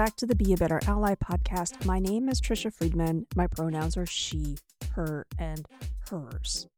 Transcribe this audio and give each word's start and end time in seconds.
Back 0.00 0.16
to 0.16 0.24
the 0.24 0.34
Be 0.34 0.54
a 0.54 0.56
Better 0.56 0.80
Ally 0.86 1.14
podcast. 1.14 1.84
My 1.84 1.98
name 1.98 2.30
is 2.30 2.40
Tricia 2.40 2.72
Friedman. 2.72 3.26
My 3.36 3.46
pronouns 3.46 3.98
are 3.98 4.06
she, 4.06 4.56
her, 4.92 5.26
and 5.38 5.66
hers. 6.08 6.68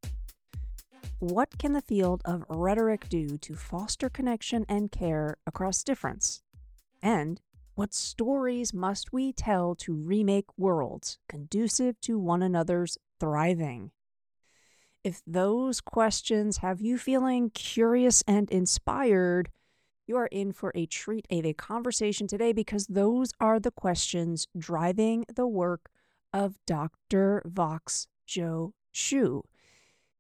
What 1.21 1.57
can 1.57 1.73
the 1.73 1.83
field 1.83 2.23
of 2.25 2.45
rhetoric 2.49 3.09
do 3.09 3.39
to 3.39 3.55
foster 3.55 4.11
connection 4.11 4.67
and 4.69 4.91
care 4.91 5.37
across 5.47 5.85
difference? 5.85 6.43
And 7.01 7.41
what 7.77 7.95
stories 7.95 8.75
must 8.75 9.13
we 9.13 9.33
tell 9.33 9.77
to 9.77 9.95
remake 9.95 10.59
worlds 10.59 11.19
conducive 11.29 12.01
to 12.01 12.19
one 12.19 12.43
another's 12.43 12.99
thriving? 13.21 13.93
If 15.05 15.23
those 15.29 15.81
questions 15.81 16.57
have 16.57 16.81
you 16.81 16.99
feeling 16.99 17.51
curious 17.51 18.25
and 18.27 18.51
inspired, 18.51 19.49
you 20.07 20.17
are 20.17 20.29
in 20.29 20.53
for 20.53 20.73
a 20.75 20.87
treat 20.87 21.27
of 21.31 21.45
a 21.45 21.53
conversation 21.53 22.27
today 22.27 22.53
because 22.53 22.87
those 22.87 23.31
are 23.41 23.61
the 23.61 23.71
questions 23.71 24.47
driving 24.57 25.25
the 25.35 25.47
work 25.47 25.91
of 26.33 26.59
Dr. 26.67 27.43
Vox 27.45 28.09
Jo 28.27 28.75
Hsu. 28.93 29.43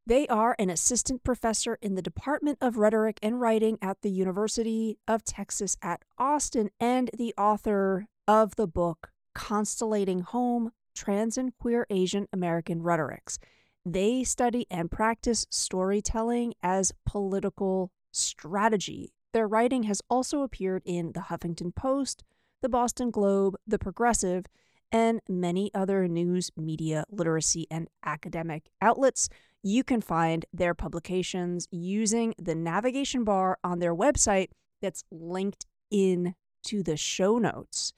They 0.04 0.26
are 0.26 0.56
an 0.58 0.68
assistant 0.68 1.22
professor 1.22 1.78
in 1.80 1.94
the 1.94 2.02
Department 2.02 2.58
of 2.60 2.76
Rhetoric 2.76 3.18
and 3.22 3.40
Writing 3.40 3.78
at 3.80 4.02
the 4.02 4.10
University 4.10 4.98
of 5.06 5.24
Texas 5.24 5.76
at 5.80 6.02
Austin 6.18 6.70
and 6.80 7.08
the 7.16 7.32
author 7.38 8.06
of 8.26 8.56
the 8.56 8.66
book 8.66 9.10
Constellating 9.34 10.20
Home 10.22 10.72
Trans 10.94 11.38
and 11.38 11.56
Queer 11.56 11.86
Asian 11.88 12.26
American 12.32 12.82
Rhetorics. 12.82 13.38
They 13.86 14.24
study 14.24 14.66
and 14.70 14.90
practice 14.90 15.46
storytelling 15.50 16.54
as 16.62 16.92
political 17.06 17.92
strategy 18.10 19.12
their 19.32 19.48
writing 19.48 19.84
has 19.84 20.02
also 20.08 20.42
appeared 20.42 20.82
in 20.84 21.12
The 21.12 21.20
Huffington 21.20 21.74
Post, 21.74 22.24
The 22.60 22.68
Boston 22.68 23.10
Globe, 23.10 23.56
The 23.66 23.78
Progressive, 23.78 24.46
and 24.90 25.20
many 25.28 25.70
other 25.74 26.06
news, 26.06 26.50
media, 26.56 27.04
literacy, 27.10 27.66
and 27.70 27.88
academic 28.04 28.70
outlets. 28.80 29.28
You 29.62 29.82
can 29.84 30.02
find 30.02 30.44
their 30.52 30.74
publications 30.74 31.66
using 31.70 32.34
the 32.38 32.54
navigation 32.54 33.24
bar 33.24 33.58
on 33.64 33.78
their 33.78 33.94
website 33.94 34.48
that's 34.82 35.04
linked 35.10 35.66
in 35.90 36.34
to 36.64 36.82
the 36.82 36.96
show 36.96 37.38
notes. 37.38 37.94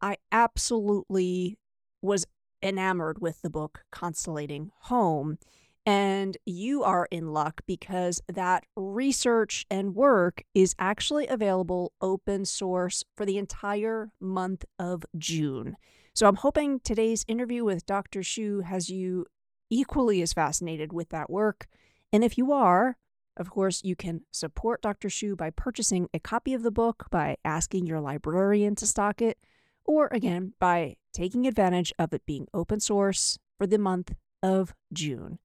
I 0.00 0.16
absolutely 0.32 1.58
was 2.02 2.26
enamored 2.62 3.20
with 3.20 3.42
the 3.42 3.50
book 3.50 3.84
Constellating 3.92 4.72
Home. 4.82 5.38
And 5.88 6.36
you 6.44 6.84
are 6.84 7.08
in 7.10 7.32
luck 7.32 7.62
because 7.66 8.20
that 8.30 8.66
research 8.76 9.64
and 9.70 9.94
work 9.94 10.42
is 10.54 10.74
actually 10.78 11.26
available 11.26 11.94
open 12.02 12.44
source 12.44 13.04
for 13.16 13.24
the 13.24 13.38
entire 13.38 14.10
month 14.20 14.66
of 14.78 15.06
June. 15.16 15.78
So 16.12 16.28
I'm 16.28 16.36
hoping 16.36 16.80
today's 16.80 17.24
interview 17.26 17.64
with 17.64 17.86
Dr. 17.86 18.22
Hsu 18.22 18.60
has 18.66 18.90
you 18.90 19.24
equally 19.70 20.20
as 20.20 20.34
fascinated 20.34 20.92
with 20.92 21.08
that 21.08 21.30
work. 21.30 21.66
And 22.12 22.22
if 22.22 22.36
you 22.36 22.52
are, 22.52 22.98
of 23.38 23.48
course, 23.48 23.82
you 23.82 23.96
can 23.96 24.24
support 24.30 24.82
Dr. 24.82 25.08
Hsu 25.08 25.36
by 25.36 25.48
purchasing 25.48 26.10
a 26.12 26.18
copy 26.18 26.52
of 26.52 26.64
the 26.64 26.70
book, 26.70 27.06
by 27.10 27.38
asking 27.46 27.86
your 27.86 28.00
librarian 28.02 28.74
to 28.74 28.86
stock 28.86 29.22
it, 29.22 29.38
or 29.86 30.08
again, 30.12 30.52
by 30.60 30.96
taking 31.14 31.46
advantage 31.46 31.94
of 31.98 32.12
it 32.12 32.26
being 32.26 32.46
open 32.52 32.78
source 32.78 33.38
for 33.56 33.66
the 33.66 33.78
month 33.78 34.14
of 34.42 34.74
June. 34.92 35.38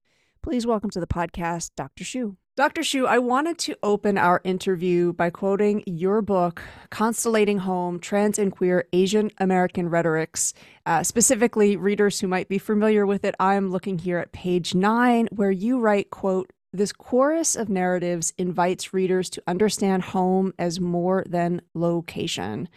Please 0.44 0.66
welcome 0.66 0.90
to 0.90 1.00
the 1.00 1.06
podcast, 1.06 1.70
Dr. 1.74 2.04
Hsu. 2.04 2.36
Dr. 2.54 2.82
Hsu, 2.82 3.06
I 3.06 3.18
wanted 3.18 3.56
to 3.60 3.78
open 3.82 4.18
our 4.18 4.42
interview 4.44 5.14
by 5.14 5.30
quoting 5.30 5.82
your 5.86 6.20
book, 6.20 6.62
Constellating 6.90 7.56
Home 7.60 7.98
Trans 7.98 8.38
and 8.38 8.52
Queer 8.52 8.86
Asian 8.92 9.30
American 9.38 9.88
Rhetorics. 9.88 10.52
Uh, 10.84 11.02
specifically, 11.02 11.78
readers 11.78 12.20
who 12.20 12.28
might 12.28 12.50
be 12.50 12.58
familiar 12.58 13.06
with 13.06 13.24
it, 13.24 13.34
I'm 13.40 13.70
looking 13.70 13.98
here 13.98 14.18
at 14.18 14.32
page 14.32 14.74
nine, 14.74 15.28
where 15.32 15.50
you 15.50 15.80
write, 15.80 16.10
quote, 16.10 16.52
this 16.74 16.92
chorus 16.92 17.56
of 17.56 17.70
narratives 17.70 18.34
invites 18.36 18.92
readers 18.92 19.30
to 19.30 19.42
understand 19.46 20.02
home 20.02 20.52
as 20.58 20.78
more 20.78 21.24
than 21.26 21.62
location. 21.72 22.68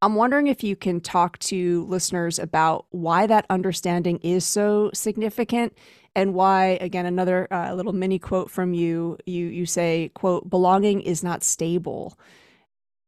I'm 0.00 0.14
wondering 0.14 0.46
if 0.46 0.62
you 0.62 0.76
can 0.76 1.00
talk 1.00 1.38
to 1.40 1.84
listeners 1.86 2.38
about 2.38 2.86
why 2.90 3.26
that 3.26 3.46
understanding 3.50 4.18
is 4.18 4.44
so 4.44 4.90
significant 4.94 5.76
and 6.14 6.34
why 6.34 6.78
again 6.80 7.04
another 7.04 7.52
uh, 7.52 7.74
little 7.74 7.92
mini 7.92 8.18
quote 8.18 8.50
from 8.50 8.74
you 8.74 9.18
you 9.26 9.46
you 9.46 9.66
say 9.66 10.10
quote 10.14 10.48
belonging 10.48 11.00
is 11.00 11.24
not 11.24 11.42
stable. 11.42 12.16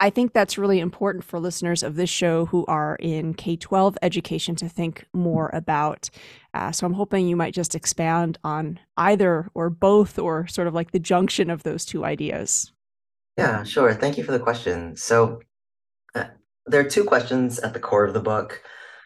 I 0.03 0.09
think 0.09 0.33
that's 0.33 0.57
really 0.57 0.81
important 0.81 1.25
for 1.25 1.39
listeners 1.39 1.83
of 1.83 1.95
this 1.95 2.09
show 2.09 2.47
who 2.47 2.65
are 2.67 2.97
in 3.01 3.35
k-12 3.35 3.97
education 4.03 4.57
to 4.57 4.69
think 4.69 5.07
more 5.13 5.51
about 5.53 6.11
uh, 6.55 6.73
so 6.73 6.87
i'm 6.87 6.95
hoping 6.95 7.29
you 7.29 7.37
might 7.37 7.55
just 7.55 7.75
expand 7.75 8.39
on 8.43 8.81
either 8.97 9.49
or 9.55 9.71
both 9.71 10.19
or 10.19 10.47
sort 10.49 10.67
of 10.67 10.75
like 10.75 10.91
the 10.91 10.99
junction 10.99 11.51
of 11.51 11.63
those 11.63 11.85
two 11.85 12.05
ideas. 12.05 12.73
Yeah 13.37 13.63
sure. 13.63 13.95
Thank 13.95 14.19
you 14.19 14.25
for 14.25 14.33
the 14.33 14.41
question. 14.41 14.97
So 14.97 15.41
there 16.67 16.81
are 16.81 16.89
two 16.89 17.05
questions 17.05 17.59
at 17.59 17.73
the 17.73 17.81
core 17.81 18.05
of 18.05 18.15
the 18.15 18.21
book 18.21 18.63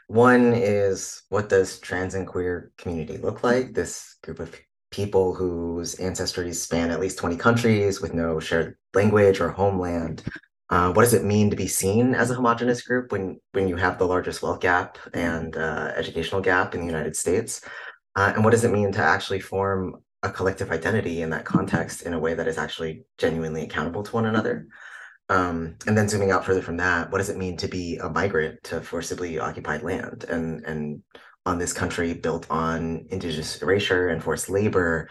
one 0.06 0.53
is 0.53 1.22
what 1.28 1.48
does 1.48 1.78
trans 1.78 2.15
and 2.15 2.26
queer 2.26 2.72
community 2.76 3.16
look 3.19 3.42
like? 3.42 3.75
This 3.75 4.16
group 4.22 4.38
of 4.38 4.54
people 4.91 5.34
whose 5.34 5.97
ancestries 5.97 6.56
span 6.56 6.91
at 6.91 7.00
least 7.00 7.19
20 7.19 7.37
countries 7.37 8.00
with 8.00 8.14
no 8.14 8.38
shared 8.38 8.76
language 8.94 9.41
or 9.41 9.50
homeland. 9.50 10.22
Uh, 10.70 10.93
what 10.93 11.03
does 11.03 11.14
it 11.14 11.25
mean 11.25 11.50
to 11.50 11.56
be 11.56 11.66
seen 11.66 12.14
as 12.14 12.31
a 12.31 12.34
homogenous 12.34 12.82
group 12.82 13.12
when 13.12 13.41
when 13.53 13.69
you 13.69 13.76
have 13.76 13.98
the 13.98 14.06
largest 14.06 14.43
wealth 14.43 14.60
gap 14.60 14.98
and 15.12 15.56
uh, 15.56 15.93
educational 15.97 16.41
gap 16.41 16.75
in 16.75 16.81
the 16.81 16.87
United 16.87 17.16
States? 17.16 17.62
Uh, 18.16 18.32
and 18.34 18.44
what 18.44 18.50
does 18.50 18.64
it 18.64 18.72
mean 18.72 18.93
to 18.93 19.03
actually 19.03 19.41
form 19.41 19.97
a 20.22 20.31
collective 20.31 20.70
identity 20.70 21.22
in 21.22 21.31
that 21.31 21.44
context 21.44 22.03
in 22.03 22.14
a 22.14 22.19
way 22.19 22.34
that 22.34 22.48
is 22.48 22.59
actually 22.59 23.04
genuinely 23.19 23.62
accountable 23.64 24.03
to 24.03 24.12
one 24.12 24.26
another? 24.26 24.66
Um, 25.28 25.76
and 25.86 25.96
then 25.96 26.08
zooming 26.08 26.30
out 26.30 26.44
further 26.44 26.60
from 26.60 26.76
that, 26.78 27.10
what 27.10 27.18
does 27.18 27.30
it 27.30 27.38
mean 27.38 27.56
to 27.58 27.68
be 27.68 27.96
a 27.96 28.10
migrant 28.10 28.62
to 28.64 28.80
forcibly 28.80 29.38
occupied 29.38 29.82
land 29.82 30.24
and 30.28 30.64
and 30.66 31.02
on 31.46 31.58
this 31.58 31.72
country 31.72 32.14
built 32.14 32.46
on 32.50 33.06
indigenous 33.10 33.60
erasure 33.62 34.08
and 34.08 34.22
forced 34.22 34.50
labor? 34.50 35.08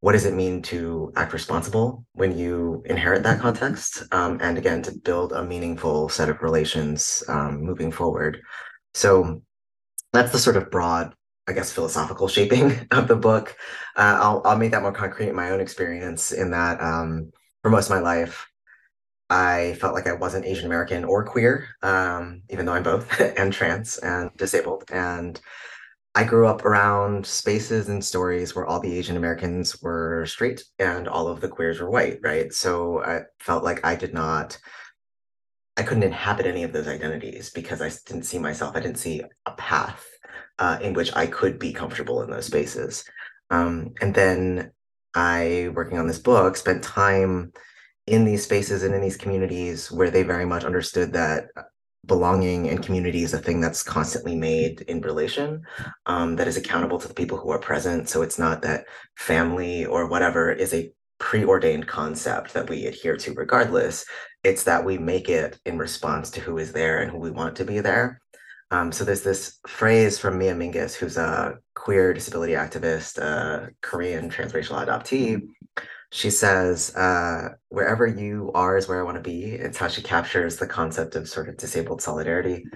What 0.00 0.12
does 0.12 0.26
it 0.26 0.34
mean 0.34 0.62
to 0.62 1.12
act 1.16 1.32
responsible 1.32 2.04
when 2.12 2.36
you 2.36 2.82
inherit 2.86 3.22
that 3.22 3.40
context? 3.40 4.02
Um, 4.12 4.38
and 4.42 4.58
again, 4.58 4.82
to 4.82 4.92
build 4.92 5.32
a 5.32 5.44
meaningful 5.44 6.08
set 6.08 6.28
of 6.28 6.42
relations 6.42 7.22
um, 7.28 7.62
moving 7.62 7.92
forward. 7.92 8.40
So 8.94 9.42
that's 10.12 10.32
the 10.32 10.38
sort 10.38 10.56
of 10.56 10.70
broad 10.70 11.14
I 11.48 11.52
guess 11.52 11.72
philosophical 11.72 12.28
shaping 12.28 12.86
of 12.90 13.08
the 13.08 13.16
book. 13.16 13.56
Uh, 13.96 14.18
I'll 14.20 14.42
I'll 14.44 14.58
make 14.58 14.72
that 14.72 14.82
more 14.82 14.92
concrete 14.92 15.28
in 15.28 15.34
my 15.34 15.50
own 15.50 15.60
experience. 15.60 16.32
In 16.32 16.50
that, 16.52 16.80
um, 16.80 17.32
for 17.62 17.70
most 17.70 17.86
of 17.86 17.90
my 17.90 18.00
life, 18.00 18.46
I 19.32 19.78
felt 19.80 19.94
like 19.94 20.06
I 20.06 20.12
wasn't 20.12 20.44
Asian 20.44 20.66
American 20.66 21.04
or 21.04 21.24
queer, 21.24 21.66
um, 21.82 22.42
even 22.50 22.66
though 22.66 22.74
I'm 22.74 22.82
both, 22.82 23.18
and 23.38 23.50
trans 23.50 23.96
and 23.98 24.30
disabled. 24.36 24.84
And 24.92 25.40
I 26.14 26.24
grew 26.24 26.46
up 26.46 26.66
around 26.66 27.24
spaces 27.24 27.88
and 27.88 28.04
stories 28.04 28.54
where 28.54 28.66
all 28.66 28.78
the 28.78 28.94
Asian 28.94 29.16
Americans 29.16 29.80
were 29.80 30.26
straight 30.26 30.62
and 30.78 31.08
all 31.08 31.28
of 31.28 31.40
the 31.40 31.48
queers 31.48 31.80
were 31.80 31.90
white, 31.90 32.18
right? 32.22 32.52
So 32.52 33.02
I 33.02 33.22
felt 33.40 33.64
like 33.64 33.82
I 33.86 33.96
did 33.96 34.12
not, 34.12 34.58
I 35.78 35.82
couldn't 35.82 36.02
inhabit 36.02 36.44
any 36.44 36.62
of 36.62 36.74
those 36.74 36.86
identities 36.86 37.48
because 37.48 37.80
I 37.80 37.90
didn't 38.04 38.24
see 38.24 38.38
myself, 38.38 38.76
I 38.76 38.80
didn't 38.80 38.98
see 38.98 39.22
a 39.46 39.52
path 39.52 40.06
uh, 40.58 40.78
in 40.82 40.92
which 40.92 41.16
I 41.16 41.26
could 41.26 41.58
be 41.58 41.72
comfortable 41.72 42.20
in 42.20 42.28
those 42.30 42.44
spaces. 42.44 43.02
Um, 43.48 43.94
and 44.02 44.14
then 44.14 44.72
I, 45.14 45.70
working 45.72 45.98
on 45.98 46.06
this 46.06 46.18
book, 46.18 46.58
spent 46.58 46.84
time 46.84 47.54
in 48.06 48.24
these 48.24 48.44
spaces 48.44 48.82
and 48.82 48.94
in 48.94 49.00
these 49.00 49.16
communities 49.16 49.90
where 49.90 50.10
they 50.10 50.22
very 50.22 50.44
much 50.44 50.64
understood 50.64 51.12
that 51.12 51.46
belonging 52.06 52.68
and 52.68 52.84
community 52.84 53.22
is 53.22 53.32
a 53.32 53.38
thing 53.38 53.60
that's 53.60 53.82
constantly 53.82 54.34
made 54.34 54.80
in 54.82 55.00
relation 55.00 55.62
um, 56.06 56.34
that 56.34 56.48
is 56.48 56.56
accountable 56.56 56.98
to 56.98 57.06
the 57.06 57.14
people 57.14 57.38
who 57.38 57.50
are 57.50 57.60
present. 57.60 58.08
So 58.08 58.22
it's 58.22 58.38
not 58.38 58.62
that 58.62 58.86
family 59.16 59.84
or 59.86 60.08
whatever 60.08 60.50
is 60.50 60.74
a 60.74 60.90
preordained 61.18 61.86
concept 61.86 62.52
that 62.54 62.68
we 62.68 62.86
adhere 62.86 63.16
to 63.16 63.34
regardless. 63.34 64.04
It's 64.42 64.64
that 64.64 64.84
we 64.84 64.98
make 64.98 65.28
it 65.28 65.60
in 65.64 65.78
response 65.78 66.30
to 66.30 66.40
who 66.40 66.58
is 66.58 66.72
there 66.72 66.98
and 66.98 67.10
who 67.10 67.18
we 67.18 67.30
want 67.30 67.54
to 67.56 67.64
be 67.64 67.78
there. 67.78 68.20
Um, 68.72 68.90
so 68.90 69.04
there's 69.04 69.22
this 69.22 69.60
phrase 69.68 70.18
from 70.18 70.38
Mia 70.38 70.54
Mingus, 70.54 70.94
who's 70.94 71.18
a 71.18 71.58
queer 71.74 72.14
disability 72.14 72.54
activist, 72.54 73.18
Korean 73.82 74.30
transracial 74.30 74.84
adoptee, 74.84 75.42
she 76.12 76.28
says, 76.28 76.94
uh, 76.94 77.54
wherever 77.70 78.06
you 78.06 78.50
are 78.54 78.76
is 78.76 78.86
where 78.86 79.00
I 79.00 79.02
want 79.02 79.16
to 79.16 79.22
be. 79.22 79.44
It's 79.44 79.78
how 79.78 79.88
she 79.88 80.02
captures 80.02 80.58
the 80.58 80.66
concept 80.66 81.16
of 81.16 81.26
sort 81.26 81.48
of 81.48 81.56
disabled 81.56 82.02
solidarity. 82.02 82.66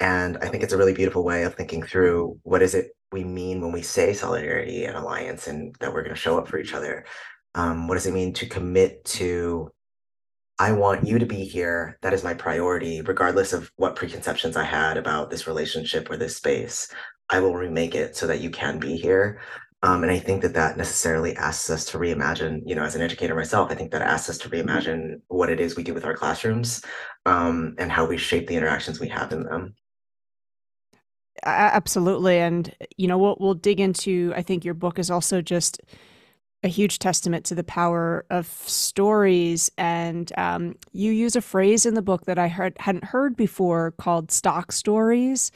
And 0.00 0.38
I 0.38 0.48
think 0.48 0.62
it's 0.62 0.72
a 0.72 0.78
really 0.78 0.94
beautiful 0.94 1.22
way 1.22 1.42
of 1.42 1.54
thinking 1.54 1.82
through 1.82 2.38
what 2.44 2.62
is 2.62 2.74
it 2.74 2.92
we 3.12 3.24
mean 3.24 3.60
when 3.60 3.72
we 3.72 3.82
say 3.82 4.14
solidarity 4.14 4.86
and 4.86 4.96
alliance 4.96 5.48
and 5.48 5.74
that 5.80 5.92
we're 5.92 6.02
going 6.02 6.14
to 6.14 6.20
show 6.20 6.38
up 6.38 6.48
for 6.48 6.58
each 6.58 6.72
other. 6.72 7.04
Um, 7.54 7.88
what 7.88 7.94
does 7.94 8.06
it 8.06 8.14
mean 8.14 8.32
to 8.34 8.46
commit 8.46 9.04
to 9.04 9.70
I 10.58 10.72
want 10.72 11.06
you 11.06 11.18
to 11.18 11.26
be 11.26 11.44
here. 11.44 11.98
That 12.00 12.14
is 12.14 12.24
my 12.24 12.34
priority, 12.34 13.02
regardless 13.02 13.52
of 13.52 13.70
what 13.76 13.96
preconceptions 13.96 14.56
I 14.56 14.64
had 14.64 14.96
about 14.96 15.30
this 15.30 15.46
relationship 15.46 16.10
or 16.10 16.16
this 16.16 16.36
space. 16.36 16.88
I 17.28 17.40
will 17.40 17.54
remake 17.54 17.94
it 17.94 18.16
so 18.16 18.26
that 18.26 18.40
you 18.40 18.50
can 18.50 18.78
be 18.78 18.96
here. 18.96 19.40
Um, 19.82 20.02
and 20.02 20.10
I 20.10 20.18
think 20.18 20.42
that 20.42 20.54
that 20.54 20.76
necessarily 20.76 21.36
asks 21.36 21.70
us 21.70 21.84
to 21.86 21.98
reimagine, 21.98 22.62
you 22.66 22.74
know, 22.74 22.82
as 22.82 22.96
an 22.96 23.02
educator 23.02 23.36
myself, 23.36 23.70
I 23.70 23.76
think 23.76 23.92
that 23.92 24.02
asks 24.02 24.28
us 24.28 24.38
to 24.38 24.48
reimagine 24.48 25.20
what 25.28 25.50
it 25.50 25.60
is 25.60 25.76
we 25.76 25.84
do 25.84 25.94
with 25.94 26.04
our 26.04 26.16
classrooms 26.16 26.84
um, 27.26 27.76
and 27.78 27.92
how 27.92 28.04
we 28.04 28.16
shape 28.16 28.48
the 28.48 28.56
interactions 28.56 28.98
we 28.98 29.08
have 29.08 29.32
in 29.32 29.44
them. 29.44 29.74
Absolutely. 31.44 32.38
And, 32.38 32.74
you 32.96 33.06
know, 33.06 33.18
we'll, 33.18 33.36
we'll 33.38 33.54
dig 33.54 33.78
into, 33.78 34.32
I 34.34 34.42
think 34.42 34.64
your 34.64 34.74
book 34.74 34.98
is 34.98 35.12
also 35.12 35.40
just 35.40 35.80
a 36.64 36.68
huge 36.68 36.98
testament 36.98 37.44
to 37.44 37.54
the 37.54 37.62
power 37.62 38.26
of 38.30 38.48
stories. 38.48 39.70
And 39.78 40.32
um, 40.36 40.74
you 40.92 41.12
use 41.12 41.36
a 41.36 41.40
phrase 41.40 41.86
in 41.86 41.94
the 41.94 42.02
book 42.02 42.24
that 42.24 42.36
I 42.36 42.48
heard, 42.48 42.76
hadn't 42.80 43.04
heard 43.04 43.36
before 43.36 43.92
called 43.92 44.32
stock 44.32 44.72
stories. 44.72 45.52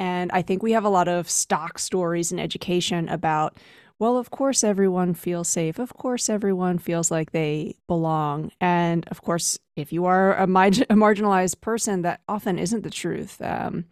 And 0.00 0.32
I 0.32 0.40
think 0.42 0.62
we 0.62 0.72
have 0.72 0.84
a 0.84 0.88
lot 0.88 1.06
of 1.08 1.28
stock 1.28 1.78
stories 1.78 2.32
in 2.32 2.40
education 2.40 3.06
about, 3.08 3.58
well, 3.98 4.16
of 4.16 4.30
course, 4.30 4.64
everyone 4.64 5.12
feels 5.12 5.46
safe. 5.46 5.78
Of 5.78 5.92
course, 5.92 6.30
everyone 6.30 6.78
feels 6.78 7.10
like 7.10 7.32
they 7.32 7.76
belong. 7.86 8.50
And 8.62 9.06
of 9.08 9.20
course, 9.20 9.58
if 9.76 9.92
you 9.92 10.06
are 10.06 10.32
a, 10.34 10.44
a 10.44 10.46
marginalized 10.46 11.60
person, 11.60 12.00
that 12.02 12.22
often 12.26 12.58
isn't 12.58 12.82
the 12.82 12.90
truth. 12.90 13.40
Um, 13.42 13.84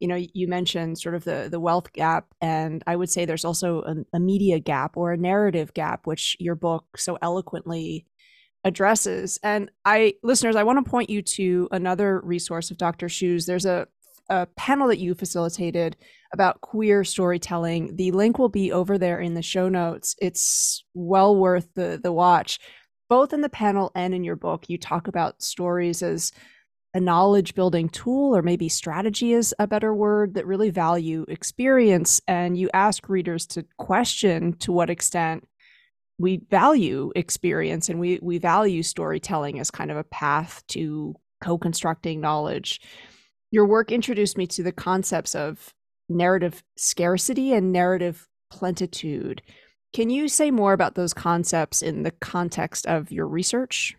you 0.00 0.08
know 0.08 0.16
you 0.16 0.48
mentioned 0.48 0.98
sort 0.98 1.14
of 1.14 1.24
the 1.24 1.48
the 1.50 1.60
wealth 1.60 1.92
gap 1.92 2.26
and 2.40 2.82
i 2.86 2.96
would 2.96 3.10
say 3.10 3.24
there's 3.24 3.44
also 3.44 3.82
a, 3.82 4.16
a 4.16 4.18
media 4.18 4.58
gap 4.58 4.96
or 4.96 5.12
a 5.12 5.16
narrative 5.16 5.74
gap 5.74 6.06
which 6.06 6.36
your 6.40 6.54
book 6.54 6.86
so 6.96 7.18
eloquently 7.20 8.06
addresses 8.64 9.38
and 9.42 9.70
i 9.84 10.14
listeners 10.22 10.56
i 10.56 10.62
want 10.62 10.82
to 10.82 10.90
point 10.90 11.10
you 11.10 11.20
to 11.22 11.68
another 11.70 12.20
resource 12.20 12.70
of 12.70 12.78
dr 12.78 13.06
Hsu's. 13.06 13.46
there's 13.46 13.66
a, 13.66 13.86
a 14.30 14.46
panel 14.56 14.88
that 14.88 14.98
you 14.98 15.14
facilitated 15.14 15.96
about 16.32 16.60
queer 16.60 17.04
storytelling. 17.04 17.96
The 17.96 18.12
link 18.12 18.38
will 18.38 18.48
be 18.48 18.72
over 18.72 18.96
there 18.96 19.20
in 19.20 19.34
the 19.34 19.42
show 19.42 19.68
notes. 19.68 20.14
It's 20.20 20.84
well 20.94 21.36
worth 21.36 21.68
the 21.74 22.00
the 22.02 22.12
watch. 22.12 22.58
Both 23.08 23.32
in 23.32 23.40
the 23.40 23.48
panel 23.48 23.90
and 23.94 24.14
in 24.14 24.24
your 24.24 24.36
book 24.36 24.68
you 24.68 24.78
talk 24.78 25.08
about 25.08 25.42
stories 25.42 26.02
as 26.02 26.32
a 26.94 27.00
knowledge 27.00 27.54
building 27.54 27.88
tool 27.88 28.36
or 28.36 28.42
maybe 28.42 28.68
strategy 28.68 29.32
is 29.32 29.54
a 29.58 29.66
better 29.66 29.94
word 29.94 30.34
that 30.34 30.46
really 30.46 30.70
value 30.70 31.24
experience. 31.28 32.20
And 32.26 32.56
you 32.56 32.70
ask 32.72 33.08
readers 33.08 33.46
to 33.48 33.64
question 33.78 34.54
to 34.58 34.72
what 34.72 34.90
extent 34.90 35.46
we 36.18 36.42
value 36.50 37.10
experience 37.16 37.88
and 37.88 37.98
we 37.98 38.20
we 38.22 38.38
value 38.38 38.82
storytelling 38.82 39.58
as 39.58 39.70
kind 39.70 39.90
of 39.90 39.96
a 39.96 40.04
path 40.04 40.62
to 40.68 41.16
co-constructing 41.42 42.20
knowledge 42.20 42.80
your 43.50 43.66
work 43.66 43.90
introduced 43.92 44.38
me 44.38 44.46
to 44.46 44.62
the 44.62 44.72
concepts 44.72 45.34
of 45.34 45.72
narrative 46.08 46.62
scarcity 46.76 47.52
and 47.52 47.72
narrative 47.72 48.28
plentitude 48.50 49.42
can 49.92 50.10
you 50.10 50.28
say 50.28 50.50
more 50.50 50.72
about 50.72 50.94
those 50.94 51.12
concepts 51.12 51.82
in 51.82 52.02
the 52.02 52.10
context 52.10 52.86
of 52.86 53.12
your 53.12 53.26
research 53.26 53.96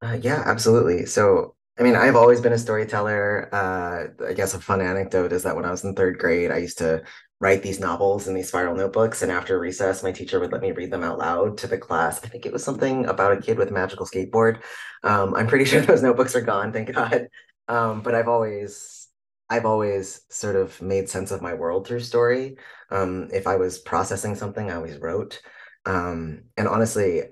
uh, 0.00 0.18
yeah, 0.22 0.42
absolutely. 0.46 1.06
So, 1.06 1.54
I 1.78 1.82
mean, 1.82 1.96
I've 1.96 2.16
always 2.16 2.40
been 2.40 2.52
a 2.52 2.58
storyteller. 2.58 3.48
Uh, 3.52 4.26
I 4.28 4.32
guess 4.32 4.54
a 4.54 4.60
fun 4.60 4.80
anecdote 4.80 5.32
is 5.32 5.42
that 5.42 5.56
when 5.56 5.64
I 5.64 5.70
was 5.70 5.84
in 5.84 5.94
third 5.94 6.18
grade, 6.18 6.50
I 6.50 6.58
used 6.58 6.78
to 6.78 7.02
write 7.40 7.62
these 7.62 7.78
novels 7.80 8.26
in 8.26 8.34
these 8.34 8.48
spiral 8.48 8.74
notebooks. 8.74 9.22
And 9.22 9.30
after 9.30 9.58
recess, 9.58 10.02
my 10.02 10.12
teacher 10.12 10.40
would 10.40 10.52
let 10.52 10.60
me 10.60 10.72
read 10.72 10.90
them 10.90 11.04
out 11.04 11.18
loud 11.18 11.58
to 11.58 11.66
the 11.68 11.78
class. 11.78 12.22
I 12.24 12.28
think 12.28 12.46
it 12.46 12.52
was 12.52 12.64
something 12.64 13.06
about 13.06 13.32
a 13.32 13.40
kid 13.40 13.58
with 13.58 13.68
a 13.70 13.72
magical 13.72 14.06
skateboard. 14.06 14.60
Um, 15.04 15.34
I'm 15.34 15.46
pretty 15.46 15.64
sure 15.70 15.80
those 15.80 16.02
notebooks 16.02 16.34
are 16.34 16.40
gone, 16.40 16.72
thank 16.72 16.92
God. 16.92 17.28
Um, 17.68 18.02
but 18.02 18.14
I've 18.14 18.28
always, 18.28 19.08
I've 19.50 19.66
always 19.66 20.22
sort 20.30 20.56
of 20.56 20.80
made 20.82 21.08
sense 21.08 21.30
of 21.30 21.42
my 21.42 21.54
world 21.54 21.86
through 21.86 22.00
story. 22.00 22.56
Um, 22.90 23.28
if 23.32 23.46
I 23.46 23.56
was 23.56 23.78
processing 23.78 24.34
something, 24.34 24.70
I 24.70 24.74
always 24.76 24.98
wrote. 24.98 25.40
Um, 25.84 26.44
and 26.56 26.68
honestly, 26.68 27.22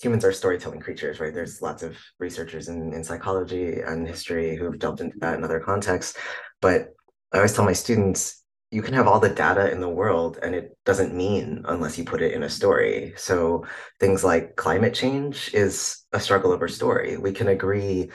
humans 0.00 0.24
are 0.24 0.32
storytelling 0.32 0.80
creatures, 0.80 1.20
right? 1.20 1.32
There's 1.32 1.62
lots 1.62 1.82
of 1.82 1.96
researchers 2.18 2.68
in, 2.68 2.92
in 2.92 3.04
psychology 3.04 3.80
and 3.80 4.06
history 4.06 4.56
who 4.56 4.64
have 4.64 4.78
delved 4.78 5.00
into 5.00 5.18
that 5.20 5.38
in 5.38 5.44
other 5.44 5.60
contexts. 5.60 6.18
But 6.60 6.94
I 7.32 7.38
always 7.38 7.54
tell 7.54 7.64
my 7.64 7.72
students, 7.72 8.42
you 8.70 8.82
can 8.82 8.94
have 8.94 9.06
all 9.06 9.20
the 9.20 9.28
data 9.28 9.70
in 9.70 9.80
the 9.80 9.88
world 9.88 10.38
and 10.42 10.54
it 10.54 10.76
doesn't 10.84 11.14
mean 11.14 11.64
unless 11.68 11.96
you 11.96 12.04
put 12.04 12.22
it 12.22 12.32
in 12.32 12.42
a 12.42 12.48
story. 12.48 13.14
So 13.16 13.64
things 14.00 14.24
like 14.24 14.56
climate 14.56 14.94
change 14.94 15.54
is 15.54 16.02
a 16.12 16.18
struggle 16.18 16.50
over 16.50 16.66
story. 16.66 17.16
We 17.16 17.32
can 17.32 17.48
agree 17.48 18.10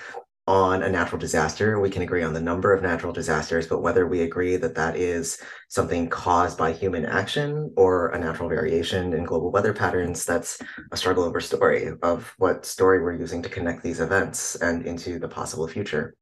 on 0.49 0.81
a 0.81 0.89
natural 0.89 1.19
disaster. 1.19 1.79
We 1.79 1.91
can 1.91 2.01
agree 2.01 2.23
on 2.23 2.33
the 2.33 2.41
number 2.41 2.73
of 2.73 2.81
natural 2.81 3.13
disasters, 3.13 3.67
but 3.67 3.83
whether 3.83 4.07
we 4.07 4.23
agree 4.23 4.55
that 4.57 4.73
that 4.73 4.95
is 4.95 5.39
something 5.67 6.09
caused 6.09 6.57
by 6.57 6.73
human 6.73 7.05
action 7.05 7.71
or 7.77 8.09
a 8.09 8.19
natural 8.19 8.49
variation 8.49 9.13
in 9.13 9.25
global 9.25 9.51
weather 9.51 9.73
patterns, 9.73 10.25
that's 10.25 10.57
a 10.91 10.97
struggle 10.97 11.23
over 11.23 11.39
story 11.39 11.91
of 12.01 12.33
what 12.39 12.65
story 12.65 12.99
we're 12.99 13.13
using 13.13 13.43
to 13.43 13.49
connect 13.49 13.83
these 13.83 13.99
events 13.99 14.55
and 14.55 14.87
into 14.87 15.19
the 15.19 15.27
possible 15.27 15.67
future. 15.67 16.15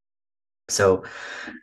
So, 0.67 1.05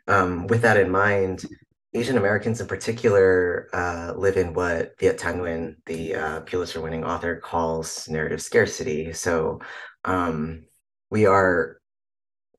um, 0.07 0.47
with 0.47 0.63
that 0.63 0.77
in 0.77 0.89
mind, 0.89 1.45
Asian 1.93 2.17
Americans 2.17 2.61
in 2.61 2.67
particular 2.67 3.69
uh, 3.73 4.13
live 4.17 4.37
in 4.37 4.55
what 4.55 4.97
Viet 4.99 5.19
Thanh 5.19 5.35
Nguyen, 5.35 5.75
the 5.85 6.15
uh, 6.15 6.39
Pulitzer 6.39 6.81
winning 6.81 7.03
author, 7.03 7.35
calls 7.35 8.09
narrative 8.09 8.41
scarcity. 8.41 9.13
So, 9.13 9.59
um, 10.03 10.65
we 11.11 11.27
are 11.27 11.77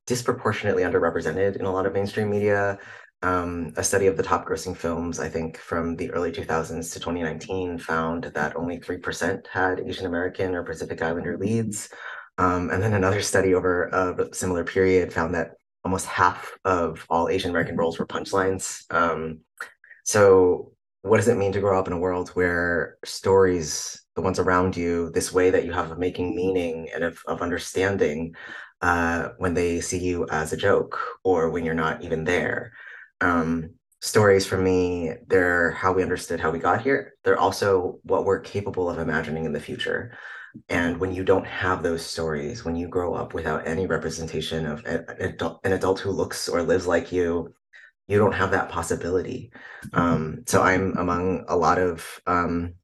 disproportionately 0.07 0.83
underrepresented 0.83 1.57
in 1.57 1.65
a 1.65 1.73
lot 1.73 1.87
of 1.87 1.93
mainstream 1.93 2.31
media. 2.31 2.79
Um, 3.23 3.73
a 3.77 3.83
study 3.83 4.07
of 4.07 4.17
the 4.17 4.23
top 4.23 4.47
grossing 4.47 4.77
films, 4.77 5.19
I 5.19 5.29
think 5.29 5.57
from 5.57 5.97
the 5.97 6.11
early 6.11 6.31
2000s 6.31 6.93
to 6.93 7.01
2019, 7.01 7.79
found 7.79 8.25
that 8.25 8.57
only 8.57 8.79
3% 8.79 9.47
had 9.47 9.81
Asian 9.81 10.07
American 10.07 10.55
or 10.55 10.63
Pacific 10.63 11.01
Islander 11.03 11.39
leads. 11.39 11.89
Um, 12.39 12.71
and 12.71 12.83
then 12.83 12.93
another 12.93 13.23
study 13.23 13.55
over 13.55 13.85
a 13.87 14.35
similar 14.35 14.65
period 14.65 15.13
found 15.13 15.35
that 15.35 15.53
almost 15.85 16.07
half 16.07 16.57
of 16.65 17.07
all 17.09 17.29
Asian 17.29 17.51
American 17.51 17.77
roles 17.77 17.99
were 17.99 18.07
punchlines. 18.07 18.83
Um, 18.93 19.41
so, 20.05 20.73
what 21.03 21.19
does 21.19 21.29
it 21.29 21.39
mean 21.39 21.53
to 21.53 21.61
grow 21.61 21.79
up 21.79 21.87
in 21.87 21.93
a 21.93 21.99
world 21.99 22.31
where 22.31 22.99
stories, 23.05 24.05
the 24.17 24.21
ones 24.21 24.41
around 24.41 24.77
you, 24.77 25.11
this 25.11 25.33
way 25.33 25.51
that 25.51 25.65
you 25.65 25.73
have 25.73 25.93
of 25.93 25.99
making 25.99 26.35
meaning 26.35 26.89
and 26.93 27.05
of, 27.05 27.23
of 27.27 27.41
understanding, 27.41 28.35
uh, 28.83 29.31
when 29.39 29.55
they 29.55 29.81
see 29.81 29.99
you 29.99 30.27
as 30.31 30.53
a 30.53 30.57
joke 30.57 30.99
or 31.25 31.51
when 31.51 31.65
you're 31.65 31.75
not 31.75 32.03
even 32.03 32.25
there. 32.25 32.73
Um, 33.21 33.71
stories 34.01 34.47
for 34.47 34.59
me, 34.59 35.13
they're 35.27 35.73
how 35.73 35.93
we 35.93 36.03
understood 36.03 36.41
how 36.41 36.51
we 36.51 36.59
got 36.59 36.83
here. 36.83 37.15
They're 37.25 37.39
also 37.39 37.99
what 38.03 38.25
we're 38.25 38.41
capable 38.41 38.91
of 38.91 38.99
imagining 38.99 39.45
in 39.45 39.53
the 39.53 39.61
future. 39.61 40.17
And 40.69 40.99
when 40.99 41.13
you 41.15 41.25
don't 41.25 41.47
have 41.47 41.83
those 41.83 42.05
stories, 42.05 42.65
when 42.65 42.77
you 42.77 42.89
grow 42.89 43.15
up 43.15 43.35
without 43.35 43.67
any 43.67 43.87
representation 43.87 44.67
of 44.67 44.85
an 44.87 45.05
adult, 45.21 45.61
an 45.65 45.73
adult 45.73 46.01
who 46.01 46.11
looks 46.11 46.49
or 46.49 46.63
lives 46.63 46.87
like 46.87 47.13
you, 47.13 47.55
you 48.09 48.19
don't 48.19 48.33
have 48.35 48.53
that 48.53 48.69
possibility. 48.69 49.51
Um, 49.93 50.45
so 50.47 50.63
I'm 50.63 50.97
among 50.97 51.45
a 51.49 51.57
lot 51.57 51.79
of 51.79 52.21
um, 52.27 52.75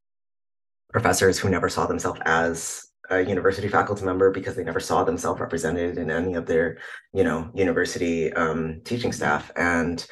professors 0.93 1.39
who 1.39 1.49
never 1.49 1.69
saw 1.69 1.87
themselves 1.87 2.21
as 2.25 2.87
a 3.12 3.28
university 3.35 3.69
faculty 3.69 4.04
member 4.04 4.31
because 4.31 4.54
they 4.57 4.64
never 4.64 4.81
saw 4.81 5.04
themselves 5.04 5.40
represented 5.40 5.99
in 5.99 6.11
any 6.11 6.35
of 6.35 6.47
their, 6.47 6.78
you 7.12 7.25
know, 7.25 7.50
university 7.54 8.33
um, 8.33 8.81
teaching 8.85 9.12
staff, 9.12 9.50
and 9.57 10.07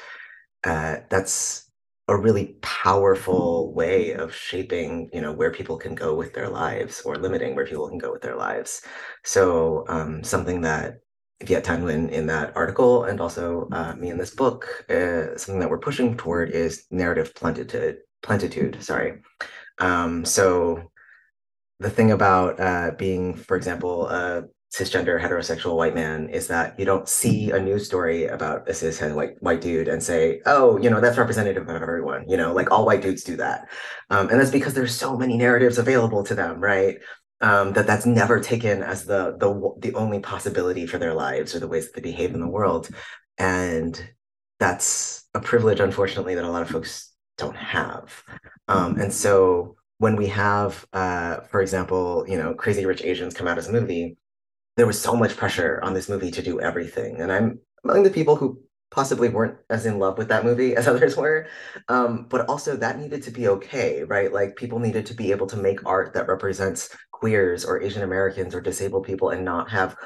uh, 0.64 0.96
that's 1.08 1.70
a 2.08 2.16
really 2.16 2.56
powerful 2.60 3.72
way 3.72 4.12
of 4.12 4.34
shaping, 4.34 5.08
you 5.12 5.20
know, 5.20 5.32
where 5.32 5.52
people 5.52 5.78
can 5.78 5.94
go 5.94 6.14
with 6.14 6.34
their 6.34 6.48
lives 6.48 7.02
or 7.02 7.16
limiting 7.16 7.54
where 7.54 7.66
people 7.66 7.88
can 7.88 7.98
go 7.98 8.12
with 8.12 8.22
their 8.22 8.36
lives. 8.36 8.82
So 9.24 9.84
um, 9.88 10.24
something 10.24 10.60
that 10.62 10.98
Viet 11.44 11.64
Nguyen 11.64 12.10
in 12.10 12.26
that 12.26 12.52
article 12.56 13.04
and 13.04 13.20
also 13.20 13.68
uh, 13.72 13.94
me 13.94 14.10
in 14.10 14.18
this 14.18 14.34
book, 14.34 14.84
uh, 14.90 15.36
something 15.38 15.60
that 15.60 15.70
we're 15.70 15.78
pushing 15.78 16.16
toward 16.16 16.50
is 16.50 16.84
narrative 16.90 17.34
plentitude. 17.34 17.98
Plentitude, 18.22 18.82
sorry. 18.82 19.22
Um, 19.78 20.24
so 20.24 20.89
the 21.80 21.90
thing 21.90 22.12
about 22.12 22.60
uh, 22.60 22.92
being, 22.96 23.34
for 23.34 23.56
example, 23.56 24.06
a 24.08 24.44
cisgender 24.72 25.20
heterosexual 25.20 25.76
white 25.76 25.96
man 25.96 26.28
is 26.28 26.46
that 26.46 26.78
you 26.78 26.84
don't 26.84 27.08
see 27.08 27.50
a 27.50 27.58
news 27.58 27.84
story 27.86 28.26
about 28.26 28.68
a 28.68 28.74
cis 28.74 29.00
white 29.00 29.42
white 29.42 29.60
dude 29.60 29.88
and 29.88 30.00
say, 30.00 30.40
oh, 30.46 30.78
you 30.78 30.88
know, 30.88 31.00
that's 31.00 31.18
representative 31.18 31.68
of 31.68 31.82
everyone. 31.82 32.24
You 32.28 32.36
know, 32.36 32.52
like 32.52 32.70
all 32.70 32.86
white 32.86 33.02
dudes 33.02 33.24
do 33.24 33.36
that, 33.38 33.68
um, 34.10 34.28
and 34.28 34.38
that's 34.38 34.50
because 34.50 34.74
there's 34.74 34.94
so 34.94 35.16
many 35.16 35.36
narratives 35.36 35.78
available 35.78 36.22
to 36.24 36.34
them, 36.34 36.60
right? 36.60 36.98
Um, 37.40 37.72
that 37.72 37.86
that's 37.86 38.04
never 38.04 38.38
taken 38.40 38.82
as 38.82 39.06
the 39.06 39.36
the 39.38 39.90
the 39.90 39.94
only 39.96 40.20
possibility 40.20 40.86
for 40.86 40.98
their 40.98 41.14
lives 41.14 41.54
or 41.54 41.60
the 41.60 41.68
ways 41.68 41.86
that 41.86 41.94
they 41.94 42.10
behave 42.10 42.34
in 42.34 42.40
the 42.40 42.46
world, 42.46 42.90
and 43.38 44.00
that's 44.58 45.24
a 45.34 45.40
privilege, 45.40 45.80
unfortunately, 45.80 46.34
that 46.34 46.44
a 46.44 46.50
lot 46.50 46.62
of 46.62 46.68
folks 46.68 47.12
don't 47.38 47.56
have, 47.56 48.22
um, 48.68 49.00
and 49.00 49.12
so 49.12 49.76
when 50.00 50.16
we 50.16 50.28
have, 50.28 50.86
uh, 50.94 51.40
for 51.50 51.60
example, 51.60 52.24
you 52.26 52.38
know, 52.38 52.54
Crazy 52.54 52.86
Rich 52.86 53.02
Asians 53.02 53.34
come 53.34 53.46
out 53.46 53.58
as 53.58 53.68
a 53.68 53.72
movie, 53.72 54.16
there 54.78 54.86
was 54.86 54.98
so 54.98 55.14
much 55.14 55.36
pressure 55.36 55.78
on 55.82 55.92
this 55.92 56.08
movie 56.08 56.30
to 56.30 56.42
do 56.42 56.58
everything. 56.58 57.20
And 57.20 57.30
I'm 57.30 57.58
among 57.84 58.04
the 58.04 58.10
people 58.10 58.34
who 58.34 58.58
possibly 58.90 59.28
weren't 59.28 59.58
as 59.68 59.84
in 59.84 59.98
love 59.98 60.16
with 60.16 60.28
that 60.28 60.42
movie 60.42 60.74
as 60.78 60.88
others 60.88 61.18
were. 61.18 61.48
Um, 61.88 62.24
but 62.30 62.48
also 62.48 62.76
that 62.76 62.98
needed 62.98 63.22
to 63.24 63.30
be 63.30 63.48
okay, 63.48 64.02
right? 64.04 64.32
Like 64.32 64.56
people 64.56 64.78
needed 64.78 65.04
to 65.04 65.14
be 65.14 65.32
able 65.32 65.46
to 65.48 65.58
make 65.58 65.84
art 65.84 66.14
that 66.14 66.28
represents 66.28 66.96
queers 67.12 67.66
or 67.66 67.82
Asian 67.82 68.02
Americans 68.02 68.54
or 68.54 68.62
disabled 68.62 69.04
people 69.04 69.28
and 69.28 69.44
not 69.44 69.68
have 69.68 69.96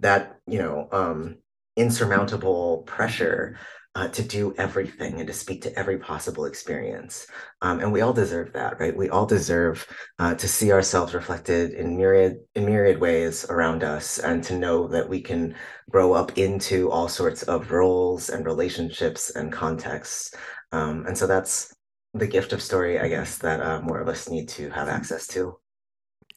that, 0.00 0.36
you 0.46 0.58
know, 0.58 0.86
um, 0.92 1.38
insurmountable 1.76 2.82
pressure 2.82 3.56
uh, 3.96 4.08
to 4.08 4.22
do 4.22 4.54
everything 4.56 5.18
and 5.18 5.26
to 5.26 5.32
speak 5.32 5.62
to 5.62 5.78
every 5.78 5.98
possible 5.98 6.44
experience. 6.44 7.26
Um, 7.60 7.80
and 7.80 7.92
we 7.92 8.02
all 8.02 8.12
deserve 8.12 8.52
that, 8.52 8.78
right? 8.78 8.96
We 8.96 9.08
all 9.08 9.26
deserve 9.26 9.86
uh, 10.18 10.34
to 10.36 10.48
see 10.48 10.70
ourselves 10.72 11.12
reflected 11.12 11.72
in 11.72 11.96
myriad 11.96 12.38
in 12.54 12.66
myriad 12.66 13.00
ways 13.00 13.44
around 13.46 13.82
us, 13.82 14.18
and 14.18 14.44
to 14.44 14.56
know 14.56 14.86
that 14.88 15.08
we 15.08 15.20
can 15.20 15.56
grow 15.90 16.12
up 16.12 16.38
into 16.38 16.90
all 16.90 17.08
sorts 17.08 17.42
of 17.44 17.72
roles 17.72 18.28
and 18.30 18.46
relationships 18.46 19.30
and 19.30 19.52
contexts. 19.52 20.34
Um, 20.72 21.04
and 21.06 21.18
so 21.18 21.26
that's 21.26 21.74
the 22.14 22.28
gift 22.28 22.52
of 22.52 22.62
story, 22.62 22.98
I 23.00 23.08
guess, 23.08 23.38
that 23.38 23.60
uh, 23.60 23.80
more 23.80 24.00
of 24.00 24.08
us 24.08 24.28
need 24.28 24.48
to 24.50 24.70
have 24.70 24.88
access 24.88 25.26
to. 25.28 25.58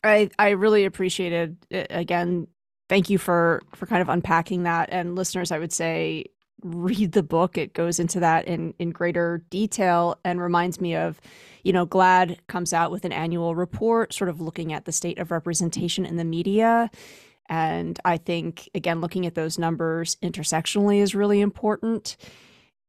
I 0.04 0.30
I 0.40 0.50
really 0.52 0.86
appreciated 0.86 1.58
it. 1.70 1.88
again. 1.90 2.48
Thank 2.90 3.10
you 3.10 3.18
for 3.18 3.62
for 3.76 3.86
kind 3.86 4.02
of 4.02 4.10
unpacking 4.10 4.64
that. 4.64 4.90
And 4.92 5.16
listeners, 5.16 5.52
I 5.52 5.60
would 5.60 5.72
say 5.72 6.26
read 6.64 7.12
the 7.12 7.24
book. 7.24 7.58
It 7.58 7.74
goes 7.74 8.00
into 8.00 8.20
that 8.22 8.48
in 8.48 8.74
in 8.80 8.92
greater 8.92 9.44
detail 9.50 10.20
and 10.24 10.42
reminds 10.42 10.80
me 10.82 10.96
of, 10.96 11.20
you 11.64 11.74
know, 11.74 11.86
GLAAD 11.86 12.38
comes 12.48 12.74
out 12.74 12.92
with 12.92 13.06
an 13.06 13.12
annual 13.12 13.56
report, 13.56 14.14
sort 14.14 14.30
of 14.30 14.42
looking 14.42 14.74
at 14.74 14.86
the 14.86 14.92
state 14.92 15.20
of 15.20 15.32
representation 15.32 16.06
in 16.06 16.18
the 16.18 16.24
media. 16.24 16.90
And 17.50 18.00
I 18.06 18.18
think 18.18 18.70
again, 18.74 19.02
looking 19.02 19.26
at 19.26 19.36
those 19.36 19.60
numbers 19.60 20.16
intersectionally 20.24 21.00
is 21.00 21.16
really 21.16 21.42
important. 21.42 22.18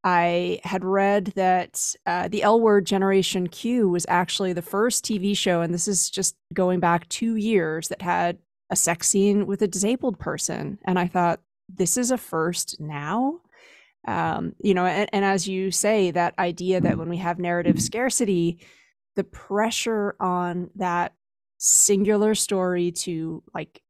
I 0.05 0.61
had 0.65 0.85
read 0.85 1.33
that 1.35 1.95
uh, 2.05 2.29
the 2.29 2.43
L 2.43 2.61
Word 2.61 2.85
Generation 2.85 3.49
Q 3.49 3.89
was 3.89 4.05
actually 4.09 4.53
the 4.53 4.63
first 4.63 5.05
TV 5.05 5.37
show, 5.37 5.63
and 5.63 5.73
this 5.73 5.89
is 5.89 6.11
just 6.11 6.37
going 6.53 6.79
back 6.79 7.09
two 7.09 7.37
years, 7.37 7.89
that 7.89 8.03
had 8.03 8.39
a 8.69 8.77
sex 8.77 9.09
scene 9.09 9.47
with 9.47 9.63
a 9.63 9.67
disabled 9.67 10.19
person. 10.19 10.79
And 10.85 10.99
I 10.99 11.07
thought, 11.07 11.41
this 11.69 11.97
is 11.97 12.11
a 12.11 12.19
first 12.19 12.79
now 12.81 13.41
um, 14.07 14.55
you 14.63 14.75
know 14.75 14.87
and, 14.87 15.09
and 15.13 15.25
as 15.25 15.49
you 15.49 15.71
say 15.71 16.11
that 16.11 16.39
idea 16.39 16.81
that 16.81 16.99
when 16.99 17.09
we 17.09 17.17
have 17.17 17.39
narrative 17.39 17.81
scarcity 17.81 18.59
the 19.17 19.25
pressure 19.25 20.17
on 20.21 20.71
that 20.77 21.15
singular 21.59 22.35
story 22.35 22.93
to 22.93 23.43
like 23.55 23.83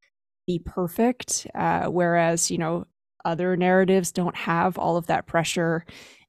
be 0.46 0.58
perfect 0.58 1.46
uh, 1.54 1.86
whereas 1.86 2.50
you 2.50 2.58
know 2.58 2.86
other 3.24 3.56
narratives 3.56 4.12
don't 4.12 4.36
have 4.36 4.78
all 4.78 4.96
of 4.96 5.06
that 5.06 5.26
pressure 5.26 5.84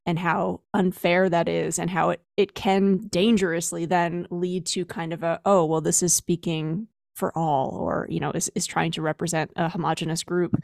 and 0.06 0.20
how 0.20 0.62
unfair 0.74 1.30
that 1.30 1.50
is 1.50 1.80
and 1.80 1.90
how 1.90 2.12
it, 2.12 2.22
it 2.38 2.54
can 2.54 3.08
dangerously 3.10 3.86
then 3.86 4.28
lead 4.30 4.66
to 4.66 4.86
kind 4.86 5.14
of 5.14 5.24
a 5.24 5.40
oh 5.46 5.66
well 5.66 5.82
this 5.82 6.02
is 6.04 6.14
speaking 6.14 6.88
for 7.16 7.36
all 7.38 7.72
or 7.76 8.08
you 8.10 8.20
know 8.20 8.32
is, 8.32 8.52
is 8.56 8.66
trying 8.66 8.92
to 8.92 9.02
represent 9.02 9.52
a 9.56 9.70
homogenous 9.70 10.24
group 10.24 10.56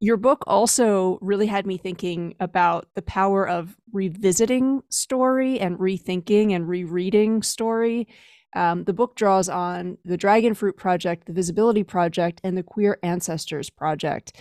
your 0.00 0.16
book 0.16 0.44
also 0.46 1.18
really 1.22 1.46
had 1.46 1.66
me 1.66 1.78
thinking 1.78 2.34
about 2.38 2.88
the 2.94 3.02
power 3.02 3.48
of 3.48 3.76
revisiting 3.92 4.82
story 4.90 5.58
and 5.58 5.78
rethinking 5.78 6.54
and 6.54 6.68
rereading 6.68 7.42
story. 7.42 8.06
Um, 8.54 8.84
the 8.84 8.92
book 8.92 9.16
draws 9.16 9.48
on 9.48 9.96
the 10.04 10.16
Dragon 10.16 10.54
Fruit 10.54 10.76
Project, 10.76 11.26
the 11.26 11.32
Visibility 11.32 11.82
Project, 11.82 12.40
and 12.44 12.56
the 12.56 12.62
Queer 12.62 12.98
Ancestors 13.02 13.70
Project. 13.70 14.38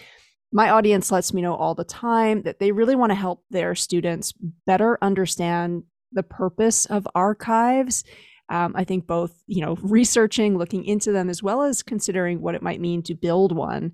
My 0.51 0.69
audience 0.69 1.11
lets 1.11 1.33
me 1.33 1.41
know 1.41 1.55
all 1.55 1.75
the 1.75 1.83
time 1.83 2.43
that 2.43 2.59
they 2.59 2.71
really 2.71 2.95
want 2.95 3.11
to 3.11 3.15
help 3.15 3.43
their 3.49 3.75
students 3.75 4.33
better 4.65 4.97
understand 5.01 5.83
the 6.11 6.23
purpose 6.23 6.85
of 6.85 7.07
archives. 7.15 8.03
Um, 8.47 8.73
I 8.75 8.83
think 8.83 9.07
both, 9.07 9.41
you 9.47 9.61
know, 9.65 9.77
researching, 9.81 10.57
looking 10.57 10.85
into 10.85 11.11
them, 11.11 11.29
as 11.29 11.41
well 11.41 11.63
as 11.63 11.81
considering 11.81 12.41
what 12.41 12.55
it 12.55 12.61
might 12.61 12.79
mean 12.79 13.03
to 13.03 13.15
build 13.15 13.53
one 13.53 13.93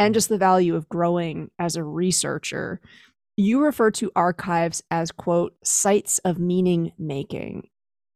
and 0.00 0.14
just 0.14 0.30
the 0.30 0.38
value 0.38 0.74
of 0.74 0.88
growing 0.88 1.50
as 1.58 1.76
a 1.76 1.84
researcher. 1.84 2.80
You 3.36 3.62
refer 3.62 3.90
to 3.92 4.10
archives 4.16 4.82
as, 4.90 5.12
quote, 5.12 5.54
sites 5.62 6.18
of 6.20 6.38
meaning 6.38 6.92
making. 6.98 7.68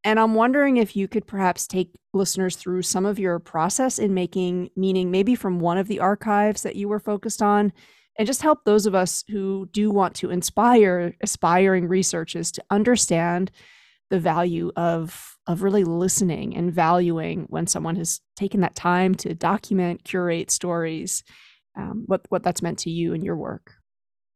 And 0.03 0.19
I'm 0.19 0.35
wondering 0.35 0.79
if 0.79 0.97
you 0.97 1.07
could 1.09 1.27
perhaps 1.27 1.67
take 1.67 1.95
listeners 2.13 2.57
through 2.57 2.83
some 2.83 3.07
of 3.07 3.19
your 3.19 3.39
process 3.39 3.99
in 3.99 4.15
making 4.15 4.71
meaning, 4.77 5.11
maybe 5.11 5.35
from 5.35 5.61
one 5.61 5.79
of 5.79 5.87
the 5.87 6.01
archives 6.01 6.63
that 6.63 6.77
you 6.77 6.89
were 6.89 6.99
focused 6.99 7.43
on, 7.43 7.73
and 8.19 8.27
just 8.27 8.43
help 8.43 8.65
those 8.65 8.87
of 8.87 8.95
us 8.95 9.25
who 9.29 9.69
do 9.73 9.91
want 9.91 10.15
to 10.15 10.31
inspire 10.31 11.15
aspiring 11.23 11.87
researchers 11.87 12.51
to 12.53 12.65
understand 12.71 13.51
the 14.11 14.21
value 14.21 14.73
of 14.77 15.37
of 15.47 15.63
really 15.63 15.85
listening 15.85 16.57
and 16.57 16.73
valuing 16.73 17.45
when 17.49 17.67
someone 17.67 17.97
has 17.97 18.21
taken 18.37 18.61
that 18.63 18.75
time 18.75 19.15
to 19.15 19.35
document, 19.35 20.05
curate 20.05 20.51
stories, 20.51 21.23
um, 21.77 22.05
what 22.07 22.23
what 22.29 22.43
that's 22.43 22.63
meant 22.63 22.79
to 22.81 22.91
you 22.91 23.15
and 23.15 23.25
your 23.25 23.37
work. 23.37 23.73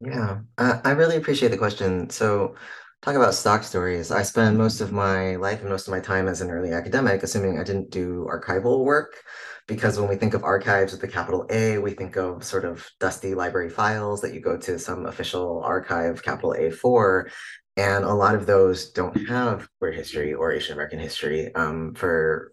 Yeah, 0.01 0.41
I, 0.57 0.81
I 0.85 0.91
really 0.93 1.17
appreciate 1.17 1.51
the 1.51 1.59
question. 1.59 2.09
So, 2.11 2.55
talk 3.03 3.15
about 3.17 3.35
stock 3.35 3.63
stories. 3.65 4.11
I 4.11 4.23
spend 4.23 4.57
most 4.57 4.81
of 4.81 4.93
my 4.93 5.37
life 5.37 5.61
and 5.61 5.69
most 5.69 5.89
of 5.89 5.93
my 5.93 6.01
time 6.01 6.29
as 6.29 6.41
an 6.41 6.51
early 6.51 6.73
academic 6.73 7.23
assuming 7.23 7.59
I 7.59 7.65
didn't 7.65 7.91
do 7.91 8.29
archival 8.31 8.85
work 8.85 9.23
because 9.67 9.99
when 9.99 10.09
we 10.09 10.17
think 10.17 10.35
of 10.35 10.45
archives 10.45 10.93
with 10.93 11.01
the 11.01 11.09
capital 11.09 11.47
A, 11.51 11.79
we 11.79 11.93
think 11.93 12.17
of 12.17 12.43
sort 12.45 12.65
of 12.65 12.89
dusty 13.01 13.35
library 13.35 13.71
files 13.71 14.21
that 14.23 14.35
you 14.35 14.41
go 14.41 14.57
to 14.57 14.79
some 14.79 15.07
official 15.07 15.63
archive, 15.63 16.23
capital 16.23 16.55
A 16.55 16.71
for. 16.71 17.31
And 17.77 18.05
a 18.05 18.15
lot 18.15 18.35
of 18.35 18.47
those 18.47 18.91
don't 18.91 19.29
have 19.29 19.69
queer 19.79 19.93
history 19.93 20.35
or 20.35 20.53
Asian 20.53 20.73
American 20.73 20.99
history 20.99 21.55
um, 21.55 21.95
for 21.95 22.53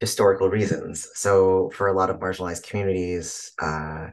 historical 0.00 0.48
reasons. 0.50 1.08
So 1.14 1.70
for 1.74 1.88
a 1.88 1.92
lot 1.92 2.10
of 2.10 2.18
marginalized 2.18 2.68
communities, 2.68 3.52
uh, 3.60 4.08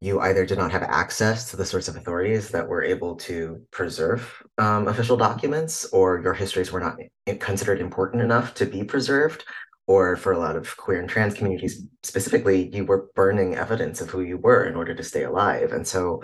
you 0.00 0.18
either 0.18 0.44
did 0.44 0.58
not 0.58 0.72
have 0.72 0.82
access 0.82 1.48
to 1.50 1.56
the 1.56 1.64
sorts 1.64 1.86
of 1.86 1.96
authorities 1.96 2.48
that 2.50 2.66
were 2.66 2.82
able 2.82 3.14
to 3.14 3.62
preserve 3.70 4.42
um, 4.58 4.88
official 4.88 5.16
documents, 5.16 5.84
or 5.92 6.20
your 6.20 6.34
histories 6.34 6.72
were 6.72 6.80
not 6.80 6.96
considered 7.38 7.80
important 7.80 8.20
enough 8.20 8.52
to 8.54 8.66
be 8.66 8.82
preserved, 8.82 9.44
or 9.86 10.16
for 10.16 10.32
a 10.32 10.38
lot 10.38 10.56
of 10.56 10.76
queer 10.76 10.98
and 10.98 11.08
trans 11.08 11.34
communities 11.34 11.86
specifically, 12.02 12.68
you 12.74 12.84
were 12.84 13.10
burning 13.14 13.54
evidence 13.54 14.00
of 14.00 14.10
who 14.10 14.22
you 14.22 14.38
were 14.38 14.64
in 14.64 14.74
order 14.74 14.92
to 14.92 15.04
stay 15.04 15.22
alive. 15.22 15.72
And 15.72 15.86
so, 15.86 16.22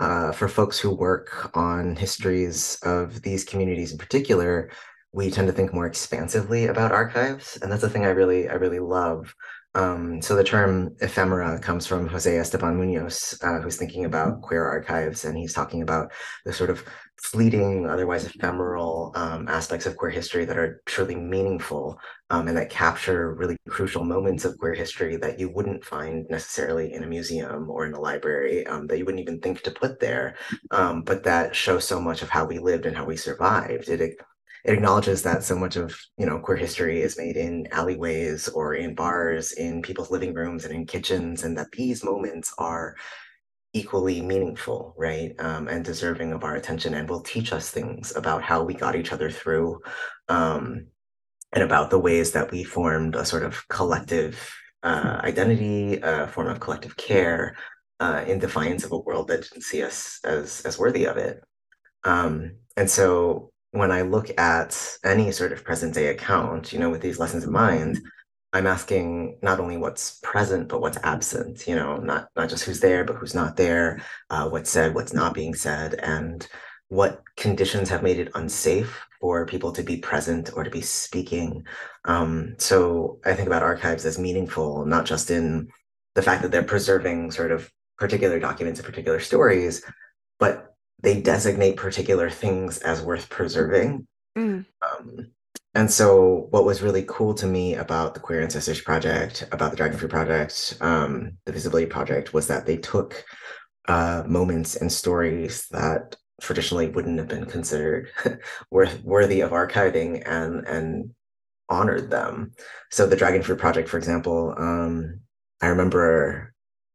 uh, 0.00 0.32
for 0.32 0.48
folks 0.48 0.80
who 0.80 0.90
work 0.90 1.50
on 1.54 1.94
histories 1.94 2.78
of 2.82 3.22
these 3.22 3.44
communities 3.44 3.92
in 3.92 3.98
particular, 3.98 4.70
we 5.12 5.30
tend 5.30 5.48
to 5.48 5.52
think 5.52 5.74
more 5.74 5.86
expansively 5.86 6.66
about 6.66 6.92
archives 6.92 7.58
and 7.62 7.70
that's 7.70 7.82
the 7.82 7.90
thing 7.90 8.04
i 8.04 8.10
really 8.10 8.48
i 8.48 8.54
really 8.54 8.80
love. 8.80 9.34
Um, 9.72 10.20
so 10.20 10.34
the 10.34 10.42
term 10.42 10.96
ephemera 11.00 11.60
comes 11.60 11.86
from 11.86 12.08
jose 12.08 12.36
esteban 12.36 12.76
munoz 12.76 13.38
uh, 13.42 13.60
who's 13.60 13.76
thinking 13.76 14.04
about 14.04 14.42
queer 14.42 14.64
archives 14.64 15.24
and 15.24 15.38
he's 15.38 15.54
talking 15.54 15.82
about 15.82 16.10
the 16.44 16.52
sort 16.52 16.70
of 16.70 16.84
fleeting 17.22 17.86
otherwise 17.86 18.24
ephemeral 18.24 19.12
um, 19.14 19.46
aspects 19.46 19.86
of 19.86 19.96
queer 19.96 20.10
history 20.10 20.44
that 20.44 20.58
are 20.58 20.82
truly 20.86 21.14
meaningful 21.14 22.00
um, 22.30 22.48
and 22.48 22.56
that 22.56 22.70
capture 22.70 23.34
really 23.34 23.56
crucial 23.68 24.04
moments 24.04 24.44
of 24.44 24.56
queer 24.58 24.72
history 24.72 25.16
that 25.16 25.38
you 25.38 25.50
wouldn't 25.50 25.84
find 25.84 26.26
necessarily 26.30 26.92
in 26.92 27.04
a 27.04 27.06
museum 27.06 27.68
or 27.68 27.84
in 27.84 27.92
a 27.92 28.00
library 28.00 28.66
um, 28.66 28.86
that 28.86 28.98
you 28.98 29.04
wouldn't 29.04 29.20
even 29.20 29.38
think 29.40 29.60
to 29.62 29.70
put 29.70 30.00
there. 30.00 30.36
Um, 30.70 31.02
but 31.02 31.24
that 31.24 31.54
show 31.54 31.78
so 31.78 32.00
much 32.00 32.22
of 32.22 32.30
how 32.30 32.44
we 32.46 32.58
lived 32.58 32.86
and 32.86 32.96
how 32.96 33.04
we 33.04 33.16
survived. 33.16 33.88
It 33.88 34.16
it 34.64 34.74
acknowledges 34.74 35.22
that 35.22 35.42
so 35.42 35.56
much 35.56 35.76
of 35.76 35.98
you 36.18 36.26
know 36.26 36.38
queer 36.38 36.56
history 36.56 37.02
is 37.02 37.18
made 37.18 37.36
in 37.36 37.66
alleyways 37.72 38.48
or 38.48 38.74
in 38.74 38.94
bars 38.94 39.52
in 39.52 39.82
people's 39.82 40.10
living 40.10 40.34
rooms 40.34 40.64
and 40.64 40.74
in 40.74 40.86
kitchens 40.86 41.44
and 41.44 41.56
that 41.56 41.70
these 41.72 42.04
moments 42.04 42.52
are 42.58 42.94
equally 43.72 44.20
meaningful 44.20 44.94
right 44.98 45.32
um, 45.38 45.68
and 45.68 45.84
deserving 45.84 46.32
of 46.32 46.42
our 46.44 46.56
attention 46.56 46.94
and 46.94 47.08
will 47.08 47.22
teach 47.22 47.52
us 47.52 47.70
things 47.70 48.14
about 48.16 48.42
how 48.42 48.62
we 48.62 48.74
got 48.74 48.96
each 48.96 49.12
other 49.12 49.30
through 49.30 49.80
um, 50.28 50.86
and 51.52 51.64
about 51.64 51.90
the 51.90 51.98
ways 51.98 52.32
that 52.32 52.50
we 52.50 52.64
formed 52.64 53.14
a 53.14 53.24
sort 53.24 53.44
of 53.44 53.66
collective 53.68 54.52
uh, 54.82 55.20
identity 55.22 55.98
a 56.02 56.26
form 56.26 56.48
of 56.48 56.58
collective 56.58 56.96
care 56.96 57.54
uh, 58.00 58.24
in 58.26 58.38
defiance 58.38 58.82
of 58.82 58.92
a 58.92 58.98
world 58.98 59.28
that 59.28 59.42
didn't 59.42 59.62
see 59.62 59.82
us 59.82 60.18
as 60.24 60.62
as 60.62 60.78
worthy 60.78 61.04
of 61.04 61.18
it. 61.18 61.42
Um, 62.02 62.56
and 62.76 62.90
so 62.90 63.49
when 63.72 63.92
I 63.92 64.02
look 64.02 64.30
at 64.38 64.96
any 65.04 65.30
sort 65.30 65.52
of 65.52 65.64
present 65.64 65.94
day 65.94 66.08
account, 66.08 66.72
you 66.72 66.78
know, 66.78 66.90
with 66.90 67.00
these 67.00 67.18
lessons 67.18 67.44
in 67.44 67.52
mind, 67.52 68.00
I'm 68.52 68.66
asking 68.66 69.38
not 69.42 69.60
only 69.60 69.76
what's 69.76 70.18
present 70.22 70.68
but 70.68 70.80
what's 70.80 70.98
absent. 71.04 71.66
You 71.66 71.76
know, 71.76 71.96
not 71.98 72.28
not 72.36 72.48
just 72.48 72.64
who's 72.64 72.80
there 72.80 73.04
but 73.04 73.16
who's 73.16 73.34
not 73.34 73.56
there, 73.56 74.02
uh, 74.30 74.48
what's 74.48 74.70
said, 74.70 74.94
what's 74.94 75.12
not 75.12 75.34
being 75.34 75.54
said, 75.54 75.94
and 75.94 76.46
what 76.88 77.22
conditions 77.36 77.88
have 77.88 78.02
made 78.02 78.18
it 78.18 78.32
unsafe 78.34 79.00
for 79.20 79.46
people 79.46 79.70
to 79.72 79.82
be 79.84 79.98
present 79.98 80.50
or 80.56 80.64
to 80.64 80.70
be 80.70 80.80
speaking. 80.80 81.64
Um, 82.04 82.56
so 82.58 83.20
I 83.24 83.34
think 83.34 83.46
about 83.46 83.62
archives 83.62 84.04
as 84.04 84.18
meaningful, 84.18 84.84
not 84.86 85.04
just 85.06 85.30
in 85.30 85.68
the 86.16 86.22
fact 86.22 86.42
that 86.42 86.50
they're 86.50 86.64
preserving 86.64 87.30
sort 87.30 87.52
of 87.52 87.70
particular 87.98 88.40
documents 88.40 88.80
and 88.80 88.86
particular 88.86 89.20
stories, 89.20 89.84
but 90.40 90.69
they 91.02 91.20
designate 91.20 91.76
particular 91.76 92.30
things 92.30 92.78
as 92.78 93.02
worth 93.02 93.28
preserving. 93.28 94.06
Mm. 94.36 94.64
Um, 94.82 95.30
and 95.74 95.90
so, 95.90 96.48
what 96.50 96.64
was 96.64 96.82
really 96.82 97.04
cool 97.06 97.32
to 97.34 97.46
me 97.46 97.74
about 97.74 98.14
the 98.14 98.20
Queer 98.20 98.42
Ancestors 98.42 98.80
Project, 98.80 99.46
about 99.52 99.70
the 99.70 99.76
Dragonfruit 99.76 100.10
Project, 100.10 100.76
um, 100.80 101.32
the 101.46 101.52
Visibility 101.52 101.86
Project, 101.86 102.34
was 102.34 102.48
that 102.48 102.66
they 102.66 102.76
took 102.76 103.24
uh, 103.86 104.24
moments 104.26 104.76
and 104.76 104.90
stories 104.90 105.66
that 105.70 106.16
traditionally 106.40 106.88
wouldn't 106.88 107.18
have 107.18 107.28
been 107.28 107.46
considered 107.46 108.10
worth, 108.70 109.02
worthy 109.04 109.42
of 109.42 109.50
archiving 109.50 110.22
and 110.26 110.66
and 110.66 111.14
honored 111.68 112.10
them. 112.10 112.50
So, 112.90 113.06
the 113.06 113.16
Dragonfruit 113.16 113.58
Project, 113.58 113.88
for 113.88 113.98
example, 113.98 114.54
um, 114.58 115.20
I 115.60 115.68
remember 115.68 116.49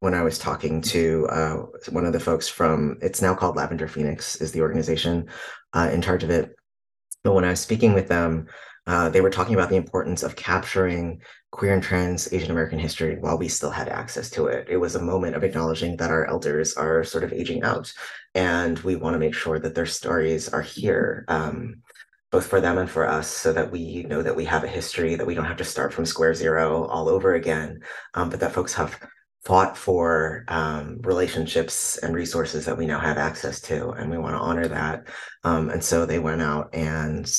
when 0.05 0.13
I 0.13 0.21
was 0.21 0.37
talking 0.37 0.81
to 0.93 1.27
uh, 1.31 1.55
one 1.89 2.05
of 2.05 2.13
the 2.13 2.19
folks 2.19 2.47
from 2.47 2.99
it's 3.01 3.23
now 3.23 3.33
called 3.33 3.55
Lavender 3.55 3.87
Phoenix 3.87 4.35
is 4.35 4.51
the 4.51 4.61
organization 4.61 5.27
uh, 5.73 5.89
in 5.91 5.99
charge 5.99 6.23
of 6.23 6.29
it. 6.29 6.55
But 7.23 7.33
when 7.33 7.43
I 7.43 7.49
was 7.49 7.59
speaking 7.59 7.95
with 7.95 8.07
them, 8.07 8.45
uh, 8.85 9.09
they 9.09 9.21
were 9.21 9.31
talking 9.31 9.55
about 9.55 9.69
the 9.69 9.77
importance 9.77 10.21
of 10.21 10.35
capturing 10.35 11.23
queer 11.51 11.73
and 11.73 11.81
trans 11.81 12.31
Asian 12.31 12.51
American 12.51 12.77
history 12.77 13.17
while 13.19 13.39
we 13.39 13.47
still 13.47 13.71
had 13.71 13.89
access 13.89 14.29
to 14.29 14.45
it. 14.45 14.67
It 14.69 14.77
was 14.77 14.93
a 14.93 15.01
moment 15.01 15.35
of 15.35 15.43
acknowledging 15.43 15.97
that 15.97 16.11
our 16.11 16.27
elders 16.27 16.75
are 16.75 17.03
sort 17.03 17.23
of 17.23 17.33
aging 17.33 17.63
out, 17.63 17.91
and 18.35 18.77
we 18.79 18.95
want 18.95 19.15
to 19.15 19.19
make 19.19 19.33
sure 19.33 19.57
that 19.57 19.73
their 19.73 19.87
stories 19.87 20.49
are 20.49 20.61
here. 20.61 21.25
Um, 21.27 21.81
both 22.31 22.47
for 22.47 22.59
them 22.59 22.77
and 22.77 22.89
for 22.89 23.07
us, 23.07 23.29
so 23.29 23.53
that 23.53 23.71
we 23.71 24.03
know 24.03 24.21
that 24.21 24.35
we 24.35 24.43
have 24.43 24.63
a 24.65 24.67
history, 24.67 25.15
that 25.15 25.25
we 25.25 25.33
don't 25.33 25.45
have 25.45 25.55
to 25.57 25.63
start 25.63 25.93
from 25.93 26.05
square 26.05 26.33
zero 26.33 26.85
all 26.85 27.07
over 27.07 27.35
again, 27.35 27.79
um, 28.13 28.29
but 28.29 28.41
that 28.41 28.51
folks 28.51 28.73
have 28.73 28.99
fought 29.45 29.77
for 29.77 30.43
um, 30.47 30.99
relationships 31.03 31.97
and 31.99 32.15
resources 32.15 32.65
that 32.65 32.77
we 32.77 32.87
now 32.87 32.99
have 32.99 33.17
access 33.17 33.61
to, 33.61 33.91
and 33.91 34.09
we 34.09 34.17
want 34.17 34.35
to 34.35 34.39
honor 34.39 34.67
that. 34.67 35.07
Um, 35.43 35.69
and 35.69 35.83
so 35.83 36.05
they 36.05 36.19
went 36.19 36.41
out 36.41 36.73
and 36.73 37.31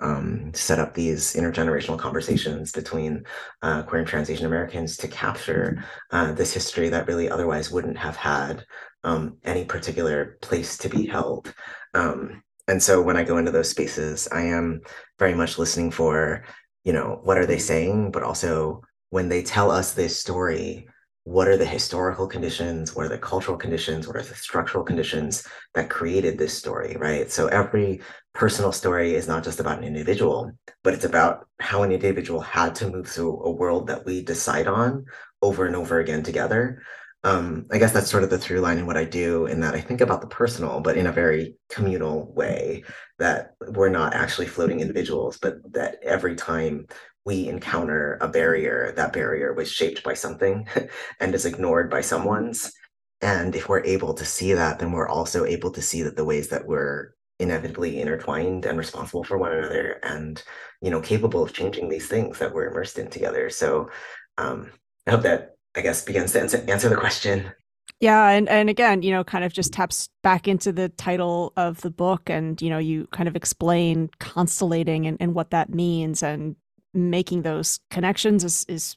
um, 0.00 0.52
set 0.54 0.78
up 0.78 0.94
these 0.94 1.34
intergenerational 1.34 1.98
conversations 1.98 2.70
between 2.70 3.24
uh, 3.62 3.82
queer 3.82 4.00
and 4.00 4.08
trans 4.08 4.30
Asian 4.30 4.46
Americans 4.46 4.96
to 4.98 5.08
capture 5.08 5.84
uh, 6.12 6.32
this 6.32 6.54
history 6.54 6.88
that 6.90 7.08
really 7.08 7.28
otherwise 7.28 7.72
wouldn't 7.72 7.98
have 7.98 8.16
had 8.16 8.64
um, 9.02 9.38
any 9.44 9.64
particular 9.64 10.38
place 10.40 10.78
to 10.78 10.88
be 10.88 11.06
held. 11.06 11.52
Um, 11.94 12.42
and 12.68 12.80
so 12.80 13.02
when 13.02 13.16
I 13.16 13.24
go 13.24 13.38
into 13.38 13.50
those 13.50 13.70
spaces, 13.70 14.28
I 14.30 14.42
am 14.42 14.82
very 15.18 15.34
much 15.34 15.58
listening 15.58 15.90
for, 15.90 16.44
you 16.84 16.92
know, 16.92 17.18
what 17.24 17.38
are 17.38 17.46
they 17.46 17.58
saying, 17.58 18.12
but 18.12 18.22
also 18.22 18.82
when 19.10 19.28
they 19.28 19.42
tell 19.42 19.70
us 19.70 19.94
this 19.94 20.20
story, 20.20 20.86
what 21.28 21.46
are 21.46 21.58
the 21.58 21.66
historical 21.66 22.26
conditions? 22.26 22.96
What 22.96 23.04
are 23.04 23.10
the 23.10 23.18
cultural 23.18 23.58
conditions? 23.58 24.06
What 24.06 24.16
are 24.16 24.22
the 24.22 24.34
structural 24.34 24.82
conditions 24.82 25.46
that 25.74 25.90
created 25.90 26.38
this 26.38 26.56
story 26.56 26.96
right? 26.98 27.30
So 27.30 27.48
every 27.48 28.00
personal 28.32 28.72
story 28.72 29.14
is 29.14 29.28
not 29.28 29.44
just 29.44 29.60
about 29.60 29.76
an 29.76 29.84
individual 29.84 30.52
but 30.82 30.94
it's 30.94 31.04
about 31.04 31.46
how 31.58 31.82
an 31.82 31.92
individual 31.92 32.40
had 32.40 32.74
to 32.76 32.88
move 32.88 33.08
through 33.08 33.42
a 33.42 33.50
world 33.50 33.88
that 33.88 34.06
we 34.06 34.22
decide 34.22 34.66
on 34.66 35.04
over 35.42 35.66
and 35.66 35.76
over 35.76 35.98
again 36.00 36.22
together. 36.22 36.82
Um, 37.24 37.66
i 37.72 37.78
guess 37.78 37.92
that's 37.92 38.08
sort 38.08 38.22
of 38.22 38.30
the 38.30 38.38
through 38.38 38.60
line 38.60 38.78
in 38.78 38.86
what 38.86 38.96
i 38.96 39.04
do 39.04 39.46
in 39.46 39.58
that 39.60 39.74
i 39.74 39.80
think 39.80 40.00
about 40.00 40.20
the 40.20 40.28
personal 40.28 40.80
but 40.80 40.96
in 40.96 41.08
a 41.08 41.12
very 41.12 41.56
communal 41.68 42.32
way 42.32 42.84
that 43.18 43.54
we're 43.76 43.88
not 43.88 44.14
actually 44.14 44.46
floating 44.46 44.78
individuals 44.78 45.36
but 45.42 45.54
that 45.72 45.96
every 46.04 46.36
time 46.36 46.86
we 47.28 47.46
encounter 47.46 48.16
a 48.22 48.26
barrier, 48.26 48.94
that 48.96 49.12
barrier 49.12 49.52
was 49.52 49.70
shaped 49.70 50.02
by 50.02 50.14
something 50.14 50.66
and 51.20 51.34
is 51.34 51.44
ignored 51.44 51.90
by 51.90 52.00
someone's. 52.00 52.72
And 53.20 53.54
if 53.54 53.68
we're 53.68 53.84
able 53.84 54.14
to 54.14 54.24
see 54.24 54.54
that, 54.54 54.78
then 54.78 54.92
we're 54.92 55.10
also 55.10 55.44
able 55.44 55.70
to 55.72 55.82
see 55.82 56.00
that 56.04 56.16
the 56.16 56.24
ways 56.24 56.48
that 56.48 56.66
we're 56.66 57.12
inevitably 57.38 58.00
intertwined 58.00 58.64
and 58.64 58.78
responsible 58.78 59.24
for 59.24 59.36
one 59.36 59.52
another 59.52 60.00
and, 60.02 60.42
you 60.80 60.90
know, 60.90 61.02
capable 61.02 61.42
of 61.42 61.52
changing 61.52 61.90
these 61.90 62.08
things 62.08 62.38
that 62.38 62.54
we're 62.54 62.70
immersed 62.70 62.98
in 62.98 63.10
together. 63.10 63.50
So 63.50 63.90
um, 64.38 64.70
I 65.06 65.10
hope 65.10 65.22
that, 65.22 65.56
I 65.76 65.82
guess, 65.82 66.02
begins 66.02 66.32
to 66.32 66.40
answer, 66.40 66.88
the 66.88 66.96
question. 66.96 67.52
Yeah, 68.00 68.28
and 68.28 68.48
and 68.48 68.70
again, 68.70 69.02
you 69.02 69.10
know, 69.10 69.24
kind 69.24 69.44
of 69.44 69.52
just 69.52 69.72
taps 69.72 70.08
back 70.22 70.48
into 70.48 70.72
the 70.72 70.88
title 70.88 71.52
of 71.56 71.80
the 71.80 71.90
book, 71.90 72.30
and 72.30 72.60
you 72.62 72.70
know, 72.70 72.78
you 72.78 73.08
kind 73.10 73.28
of 73.28 73.34
explain 73.34 74.08
constellating 74.20 75.06
and, 75.06 75.16
and 75.20 75.34
what 75.34 75.50
that 75.50 75.70
means, 75.70 76.22
and 76.22 76.54
making 76.94 77.42
those 77.42 77.80
connections 77.90 78.44
is, 78.44 78.64
is 78.68 78.96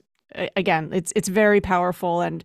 again 0.56 0.92
it's 0.94 1.12
it's 1.16 1.28
very 1.28 1.62
powerful. 1.62 2.22
And 2.22 2.44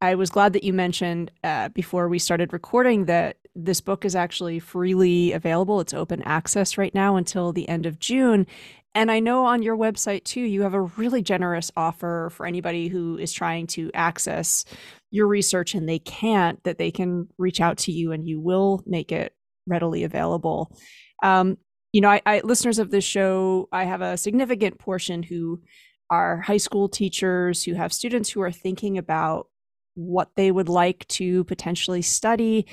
i 0.00 0.14
was 0.14 0.30
glad 0.30 0.52
that 0.52 0.64
you 0.64 0.72
mentioned 0.72 1.30
uh, 1.44 1.68
before 1.70 2.08
we 2.08 2.18
started 2.18 2.52
recording 2.52 3.06
that 3.06 3.38
this 3.54 3.80
book 3.80 4.04
is 4.04 4.14
actually 4.14 4.58
freely 4.58 5.32
available. 5.32 5.80
It's 5.80 5.94
open 5.94 6.22
access 6.22 6.76
right 6.76 6.94
now 6.94 7.16
until 7.16 7.52
the 7.52 7.68
end 7.68 7.86
of 7.86 7.98
june. 7.98 8.46
And 8.94 9.10
i 9.10 9.20
know 9.20 9.44
on 9.44 9.62
your 9.62 9.76
website 9.76 10.24
too 10.24 10.40
you 10.40 10.62
have 10.62 10.74
a 10.74 10.82
really 10.82 11.22
generous 11.22 11.70
offer 11.76 12.30
for 12.32 12.46
anybody 12.46 12.88
who 12.88 13.18
is 13.18 13.32
trying 13.32 13.66
to 13.68 13.90
access 13.94 14.64
your 15.10 15.26
research 15.26 15.74
and 15.74 15.88
they 15.88 15.98
can't 15.98 16.62
that 16.64 16.78
they 16.78 16.90
can 16.90 17.28
reach 17.38 17.60
out 17.60 17.78
to 17.78 17.92
you 17.92 18.12
and 18.12 18.26
you 18.26 18.40
will 18.40 18.82
make 18.86 19.12
it 19.12 19.34
readily 19.66 20.04
available. 20.04 20.70
Um, 21.22 21.58
you 21.92 22.00
know, 22.00 22.10
I, 22.10 22.20
I 22.26 22.40
listeners 22.44 22.78
of 22.78 22.90
this 22.90 23.04
show, 23.04 23.68
I 23.72 23.84
have 23.84 24.02
a 24.02 24.16
significant 24.16 24.78
portion 24.78 25.22
who 25.22 25.60
are 26.10 26.40
high 26.40 26.56
school 26.56 26.88
teachers 26.88 27.64
who 27.64 27.74
have 27.74 27.92
students 27.92 28.30
who 28.30 28.40
are 28.42 28.52
thinking 28.52 28.98
about 28.98 29.48
what 29.94 30.30
they 30.36 30.52
would 30.52 30.68
like 30.68 31.06
to 31.08 31.44
potentially 31.44 32.02
study. 32.02 32.66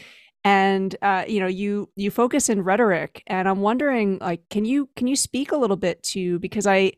And 0.43 0.95
uh, 1.01 1.23
you 1.27 1.39
know 1.39 1.47
you 1.47 1.89
you 1.95 2.11
focus 2.11 2.49
in 2.49 2.63
rhetoric 2.63 3.23
and 3.27 3.47
i'm 3.47 3.61
wondering 3.61 4.17
like 4.19 4.41
can 4.49 4.65
you 4.65 4.89
can 4.97 5.07
you 5.07 5.15
speak 5.15 5.53
a 5.53 5.57
little 5.57 5.77
bit 5.77 6.03
to 6.03 6.37
because 6.39 6.67
i 6.67 6.91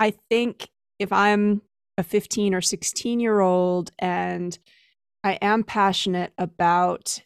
i 0.00 0.12
think 0.28 0.68
if 0.98 1.12
i'm 1.12 1.62
a 1.96 2.02
15 2.02 2.54
or 2.54 2.60
16 2.60 3.20
year 3.20 3.38
old 3.38 3.92
and 4.00 4.58
i 5.22 5.34
am 5.34 5.62
passionate 5.62 6.32
about 6.38 7.20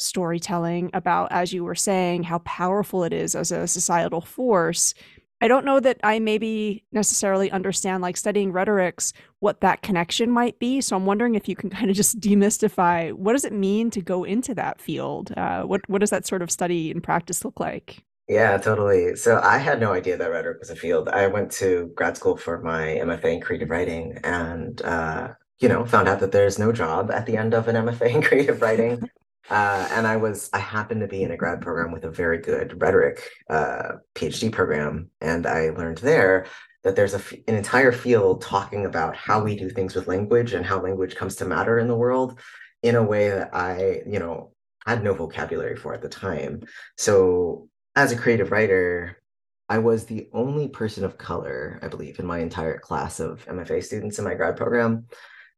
storytelling 0.00 0.90
about, 0.92 1.30
as 1.30 1.52
you 1.52 1.64
were 1.64 1.74
saying, 1.74 2.24
how 2.24 2.38
powerful 2.38 3.04
it 3.04 3.12
is 3.12 3.34
as 3.34 3.52
a 3.52 3.66
societal 3.66 4.20
force. 4.20 4.94
I 5.42 5.48
don't 5.48 5.64
know 5.64 5.80
that 5.80 5.98
I 6.02 6.18
maybe 6.18 6.84
necessarily 6.92 7.50
understand, 7.50 8.02
like 8.02 8.16
studying 8.16 8.52
rhetorics, 8.52 9.12
what 9.38 9.62
that 9.62 9.82
connection 9.82 10.30
might 10.30 10.58
be. 10.58 10.80
So 10.80 10.96
I'm 10.96 11.06
wondering 11.06 11.34
if 11.34 11.48
you 11.48 11.56
can 11.56 11.70
kind 11.78 11.90
of 11.90 11.96
just 11.96 12.20
demystify 12.20 13.12
what 13.12 13.32
does 13.32 13.44
it 13.44 13.52
mean 13.52 13.90
to 13.90 14.02
go 14.02 14.24
into 14.24 14.54
that 14.54 14.80
field? 14.80 15.32
Uh, 15.36 15.62
what 15.62 15.88
what 15.88 16.00
does 16.00 16.10
that 16.10 16.26
sort 16.26 16.42
of 16.42 16.50
study 16.50 16.90
and 16.90 17.02
practice 17.02 17.44
look 17.44 17.58
like? 17.60 18.04
Yeah, 18.28 18.58
totally. 18.58 19.16
So 19.16 19.40
I 19.42 19.58
had 19.58 19.80
no 19.80 19.92
idea 19.92 20.16
that 20.16 20.30
rhetoric 20.30 20.60
was 20.60 20.70
a 20.70 20.76
field. 20.76 21.08
I 21.08 21.26
went 21.26 21.50
to 21.52 21.90
grad 21.96 22.16
school 22.16 22.36
for 22.36 22.60
my 22.62 22.98
MFA 23.02 23.34
in 23.34 23.40
creative 23.40 23.70
writing, 23.70 24.18
and 24.22 24.80
uh, 24.82 25.30
you 25.58 25.68
know, 25.68 25.84
found 25.84 26.08
out 26.08 26.20
that 26.20 26.32
there's 26.32 26.58
no 26.58 26.70
job 26.70 27.10
at 27.10 27.26
the 27.26 27.36
end 27.36 27.54
of 27.54 27.66
an 27.68 27.76
MFA 27.76 28.14
in 28.14 28.22
creative 28.22 28.62
writing. 28.62 29.10
Uh, 29.48 29.88
and 29.92 30.06
I 30.06 30.16
was, 30.16 30.50
I 30.52 30.58
happened 30.58 31.00
to 31.00 31.08
be 31.08 31.22
in 31.22 31.30
a 31.30 31.36
grad 31.36 31.60
program 31.60 31.92
with 31.92 32.04
a 32.04 32.10
very 32.10 32.38
good 32.38 32.80
rhetoric 32.80 33.28
uh, 33.48 33.92
PhD 34.14 34.52
program. 34.52 35.10
And 35.20 35.46
I 35.46 35.70
learned 35.70 35.98
there 35.98 36.46
that 36.84 36.96
there's 36.96 37.14
a, 37.14 37.22
an 37.48 37.56
entire 37.56 37.92
field 37.92 38.42
talking 38.42 38.86
about 38.86 39.16
how 39.16 39.42
we 39.42 39.56
do 39.56 39.68
things 39.68 39.94
with 39.94 40.08
language 40.08 40.52
and 40.52 40.64
how 40.64 40.80
language 40.80 41.16
comes 41.16 41.36
to 41.36 41.44
matter 41.44 41.78
in 41.78 41.88
the 41.88 41.96
world 41.96 42.38
in 42.82 42.94
a 42.94 43.02
way 43.02 43.28
that 43.30 43.54
I, 43.54 44.02
you 44.06 44.18
know, 44.18 44.52
had 44.86 45.04
no 45.04 45.14
vocabulary 45.14 45.76
for 45.76 45.94
at 45.94 46.02
the 46.02 46.08
time. 46.08 46.62
So 46.96 47.68
as 47.96 48.12
a 48.12 48.16
creative 48.16 48.50
writer, 48.50 49.20
I 49.68 49.78
was 49.78 50.04
the 50.04 50.28
only 50.32 50.68
person 50.68 51.04
of 51.04 51.18
color, 51.18 51.78
I 51.82 51.88
believe, 51.88 52.18
in 52.18 52.26
my 52.26 52.38
entire 52.38 52.78
class 52.78 53.20
of 53.20 53.44
MFA 53.46 53.84
students 53.84 54.18
in 54.18 54.24
my 54.24 54.34
grad 54.34 54.56
program. 54.56 55.06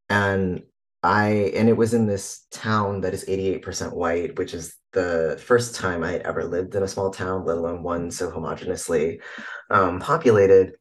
And 0.09 0.63
I 1.03 1.51
and 1.53 1.67
it 1.67 1.75
was 1.75 1.93
in 1.93 2.07
this 2.07 2.45
town 2.49 3.01
that 3.01 3.13
is 3.13 3.25
88% 3.25 3.93
white, 3.93 4.37
which 4.37 4.53
is 4.53 4.75
the 4.93 5.41
first 5.43 5.75
time 5.75 6.03
I 6.03 6.11
had 6.11 6.21
ever 6.21 6.45
lived 6.45 6.75
in 6.75 6.83
a 6.83 6.87
small 6.87 7.11
town, 7.11 7.45
let 7.45 7.57
alone 7.57 7.83
one 7.83 8.09
so 8.09 8.31
homogeneously 8.31 9.19
um, 9.69 9.99
populated. 9.99 10.75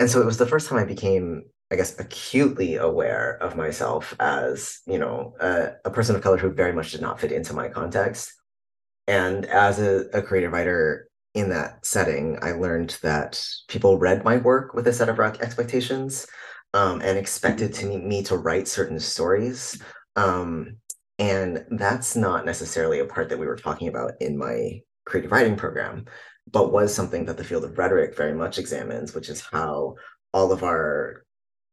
And 0.00 0.08
so 0.08 0.20
it 0.20 0.26
was 0.26 0.38
the 0.38 0.46
first 0.46 0.68
time 0.68 0.78
I 0.78 0.84
became, 0.84 1.44
I 1.70 1.76
guess, 1.76 1.98
acutely 2.00 2.76
aware 2.76 3.36
of 3.42 3.56
myself 3.56 4.14
as, 4.18 4.80
you 4.86 4.98
know, 4.98 5.34
a, 5.40 5.72
a 5.84 5.90
person 5.90 6.16
of 6.16 6.22
color 6.22 6.38
who 6.38 6.52
very 6.52 6.72
much 6.72 6.92
did 6.92 7.02
not 7.02 7.20
fit 7.20 7.32
into 7.32 7.54
my 7.54 7.68
context. 7.68 8.32
And 9.06 9.44
as 9.46 9.78
a, 9.78 10.06
a 10.14 10.22
creative 10.22 10.52
writer 10.52 11.08
in 11.34 11.50
that 11.50 11.84
setting, 11.84 12.38
I 12.40 12.52
learned 12.52 12.98
that 13.02 13.44
people 13.68 13.98
read 13.98 14.24
my 14.24 14.38
work 14.38 14.74
with 14.74 14.86
a 14.86 14.92
set 14.92 15.08
of 15.08 15.20
expectations 15.20 16.26
um, 16.74 17.00
and 17.02 17.18
expected 17.18 17.72
to 17.74 17.86
me 17.86 18.22
to 18.24 18.36
write 18.36 18.68
certain 18.68 19.00
stories. 19.00 19.80
Um, 20.16 20.76
and 21.18 21.64
that's 21.70 22.16
not 22.16 22.44
necessarily 22.44 23.00
a 23.00 23.06
part 23.06 23.28
that 23.30 23.38
we 23.38 23.46
were 23.46 23.56
talking 23.56 23.88
about 23.88 24.12
in 24.20 24.36
my 24.36 24.80
creative 25.06 25.32
writing 25.32 25.56
program, 25.56 26.04
but 26.50 26.72
was 26.72 26.94
something 26.94 27.24
that 27.24 27.36
the 27.36 27.44
field 27.44 27.64
of 27.64 27.78
rhetoric 27.78 28.16
very 28.16 28.34
much 28.34 28.58
examines, 28.58 29.14
which 29.14 29.28
is 29.28 29.40
how 29.40 29.94
all 30.32 30.52
of 30.52 30.62
our 30.62 31.24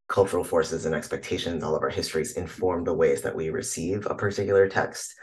cultural 0.08 0.44
forces 0.44 0.86
and 0.86 0.96
expectations, 0.96 1.64
all 1.64 1.76
of 1.76 1.82
our 1.82 1.90
histories 1.90 2.34
inform 2.34 2.84
the 2.84 2.94
ways 2.94 3.22
that 3.22 3.36
we 3.36 3.50
receive 3.50 4.06
a 4.06 4.16
particular 4.16 4.70
text. 4.70 5.14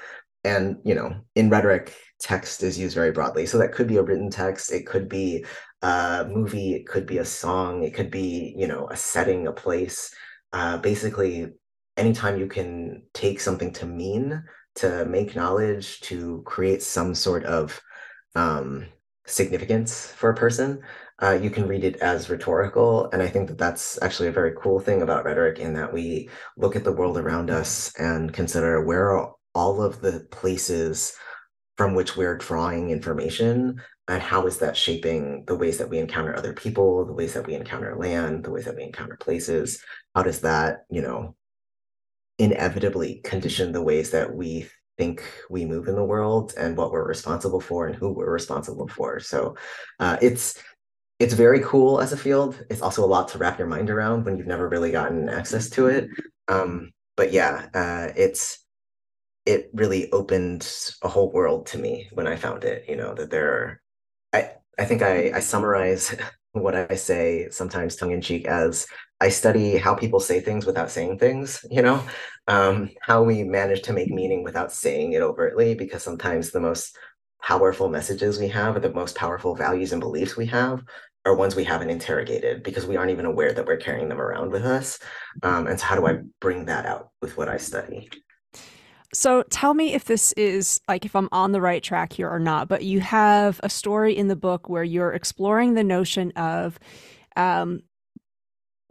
And, 0.44 0.78
you 0.84 0.94
know, 0.94 1.14
in 1.34 1.50
rhetoric, 1.50 1.94
text 2.18 2.62
is 2.62 2.78
used 2.78 2.94
very 2.94 3.12
broadly. 3.12 3.46
So 3.46 3.58
that 3.58 3.72
could 3.72 3.86
be 3.86 3.96
a 3.96 4.02
written 4.02 4.30
text, 4.30 4.72
it 4.72 4.86
could 4.86 5.08
be 5.08 5.44
a 5.82 6.26
movie, 6.28 6.74
it 6.74 6.86
could 6.86 7.06
be 7.06 7.18
a 7.18 7.24
song, 7.24 7.82
it 7.82 7.94
could 7.94 8.10
be, 8.10 8.54
you 8.56 8.66
know, 8.66 8.88
a 8.90 8.96
setting, 8.96 9.46
a 9.46 9.52
place. 9.52 10.14
Uh, 10.52 10.78
basically, 10.78 11.48
anytime 11.96 12.38
you 12.38 12.46
can 12.46 13.02
take 13.14 13.40
something 13.40 13.72
to 13.74 13.86
mean, 13.86 14.42
to 14.76 15.04
make 15.06 15.36
knowledge, 15.36 16.00
to 16.00 16.42
create 16.46 16.82
some 16.82 17.14
sort 17.14 17.44
of 17.44 17.80
um, 18.34 18.86
significance 19.26 20.06
for 20.06 20.30
a 20.30 20.36
person, 20.36 20.80
uh, 21.22 21.38
you 21.40 21.50
can 21.50 21.68
read 21.68 21.84
it 21.84 21.96
as 21.96 22.30
rhetorical. 22.30 23.10
And 23.12 23.22
I 23.22 23.28
think 23.28 23.48
that 23.48 23.58
that's 23.58 24.00
actually 24.02 24.28
a 24.28 24.32
very 24.32 24.52
cool 24.60 24.80
thing 24.80 25.02
about 25.02 25.24
rhetoric 25.24 25.58
in 25.58 25.74
that 25.74 25.92
we 25.92 26.30
look 26.56 26.76
at 26.76 26.84
the 26.84 26.92
world 26.92 27.18
around 27.18 27.50
us 27.50 27.92
and 27.98 28.32
consider 28.32 28.84
where 28.84 29.10
all 29.54 29.82
of 29.82 30.00
the 30.00 30.26
places 30.30 31.14
from 31.76 31.94
which 31.94 32.16
we're 32.16 32.36
drawing 32.36 32.90
information 32.90 33.80
and 34.06 34.22
how 34.22 34.46
is 34.46 34.58
that 34.58 34.76
shaping 34.76 35.44
the 35.46 35.54
ways 35.54 35.78
that 35.78 35.88
we 35.88 35.98
encounter 35.98 36.36
other 36.36 36.52
people 36.52 37.04
the 37.04 37.12
ways 37.12 37.32
that 37.34 37.46
we 37.46 37.54
encounter 37.54 37.96
land 37.96 38.44
the 38.44 38.50
ways 38.50 38.64
that 38.64 38.76
we 38.76 38.82
encounter 38.82 39.16
places? 39.16 39.82
How 40.14 40.22
does 40.22 40.40
that 40.40 40.84
you 40.90 41.00
know 41.00 41.36
inevitably 42.38 43.20
condition 43.24 43.72
the 43.72 43.82
ways 43.82 44.10
that 44.10 44.34
we 44.34 44.68
think 44.98 45.22
we 45.48 45.64
move 45.64 45.88
in 45.88 45.94
the 45.94 46.04
world 46.04 46.52
and 46.58 46.76
what 46.76 46.92
we're 46.92 47.06
responsible 47.06 47.60
for 47.60 47.86
and 47.86 47.96
who 47.96 48.12
we're 48.12 48.30
responsible 48.30 48.88
for? 48.88 49.20
So 49.20 49.56
uh, 50.00 50.16
it's 50.20 50.60
it's 51.18 51.34
very 51.34 51.60
cool 51.60 52.00
as 52.00 52.12
a 52.12 52.16
field. 52.16 52.62
It's 52.70 52.82
also 52.82 53.04
a 53.04 53.06
lot 53.06 53.28
to 53.28 53.38
wrap 53.38 53.58
your 53.58 53.68
mind 53.68 53.90
around 53.90 54.24
when 54.24 54.36
you've 54.36 54.46
never 54.46 54.68
really 54.68 54.90
gotten 54.90 55.28
access 55.28 55.68
to 55.70 55.86
it. 55.86 56.08
Um, 56.48 56.92
but 57.16 57.32
yeah 57.32 57.68
uh, 57.74 58.12
it's 58.16 58.64
it 59.50 59.68
really 59.74 60.10
opened 60.12 60.62
a 61.02 61.08
whole 61.08 61.32
world 61.32 61.66
to 61.66 61.78
me 61.78 62.08
when 62.12 62.28
I 62.28 62.36
found 62.36 62.62
it. 62.64 62.84
You 62.88 62.96
know 62.96 63.14
that 63.14 63.30
there, 63.30 63.52
are, 63.52 63.80
I 64.32 64.50
I 64.78 64.84
think 64.84 65.02
I 65.02 65.32
I 65.34 65.40
summarize 65.40 66.14
what 66.52 66.74
I 66.74 66.94
say 66.94 67.48
sometimes 67.50 67.96
tongue 67.96 68.12
in 68.12 68.20
cheek 68.20 68.46
as 68.46 68.86
I 69.20 69.28
study 69.28 69.76
how 69.76 69.94
people 69.94 70.20
say 70.20 70.40
things 70.40 70.66
without 70.66 70.90
saying 70.90 71.18
things. 71.18 71.64
You 71.70 71.82
know, 71.82 72.02
um, 72.46 72.90
how 73.02 73.22
we 73.22 73.42
manage 73.44 73.82
to 73.82 73.92
make 73.92 74.10
meaning 74.10 74.44
without 74.44 74.72
saying 74.72 75.12
it 75.12 75.22
overtly, 75.22 75.74
because 75.74 76.02
sometimes 76.02 76.50
the 76.50 76.60
most 76.60 76.96
powerful 77.42 77.88
messages 77.88 78.38
we 78.38 78.48
have 78.48 78.76
or 78.76 78.80
the 78.80 78.92
most 78.92 79.16
powerful 79.16 79.56
values 79.56 79.92
and 79.92 80.00
beliefs 80.00 80.36
we 80.36 80.46
have 80.46 80.82
are 81.26 81.34
ones 81.34 81.56
we 81.56 81.64
haven't 81.64 81.90
interrogated 81.90 82.62
because 82.62 82.86
we 82.86 82.96
aren't 82.96 83.10
even 83.10 83.26
aware 83.26 83.52
that 83.52 83.66
we're 83.66 83.76
carrying 83.76 84.08
them 84.08 84.20
around 84.20 84.50
with 84.50 84.64
us. 84.64 84.98
Um, 85.42 85.66
and 85.66 85.78
so, 85.80 85.86
how 85.86 85.96
do 85.96 86.06
I 86.06 86.20
bring 86.40 86.66
that 86.66 86.86
out 86.86 87.10
with 87.20 87.36
what 87.36 87.48
I 87.48 87.56
study? 87.56 88.08
So 89.12 89.42
tell 89.50 89.74
me 89.74 89.94
if 89.94 90.04
this 90.04 90.32
is 90.32 90.80
like 90.86 91.04
if 91.04 91.16
I'm 91.16 91.28
on 91.32 91.52
the 91.52 91.60
right 91.60 91.82
track 91.82 92.12
here 92.12 92.28
or 92.28 92.38
not. 92.38 92.68
But 92.68 92.84
you 92.84 93.00
have 93.00 93.60
a 93.62 93.68
story 93.68 94.16
in 94.16 94.28
the 94.28 94.36
book 94.36 94.68
where 94.68 94.84
you're 94.84 95.12
exploring 95.12 95.74
the 95.74 95.84
notion 95.84 96.32
of 96.32 96.78
um, 97.36 97.80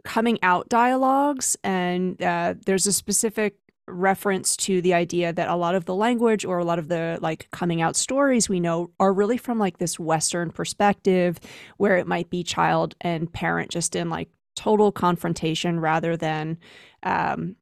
coming 0.04 0.38
out 0.42 0.68
dialogues, 0.68 1.56
and 1.64 2.20
uh, 2.22 2.54
there's 2.66 2.86
a 2.86 2.92
specific 2.92 3.56
reference 3.86 4.56
to 4.56 4.80
the 4.82 4.94
idea 4.94 5.32
that 5.32 5.48
a 5.48 5.56
lot 5.56 5.74
of 5.74 5.84
the 5.84 5.94
language 5.94 6.44
or 6.44 6.58
a 6.58 6.64
lot 6.64 6.78
of 6.78 6.88
the 6.88 7.18
like 7.20 7.48
coming 7.50 7.82
out 7.82 7.96
stories 7.96 8.48
we 8.48 8.60
know 8.60 8.90
are 9.00 9.12
really 9.12 9.36
from 9.36 9.58
like 9.58 9.78
this 9.78 9.98
western 9.98 10.50
perspective 10.50 11.40
where 11.76 11.96
it 11.96 12.06
might 12.06 12.30
be 12.30 12.44
child 12.44 12.94
and 13.00 13.32
parent 13.32 13.68
just 13.68 13.96
in 13.96 14.08
like 14.08 14.28
total 14.54 14.92
confrontation 14.92 15.80
rather 15.80 16.16
than 16.16 16.56
um, 17.02 17.56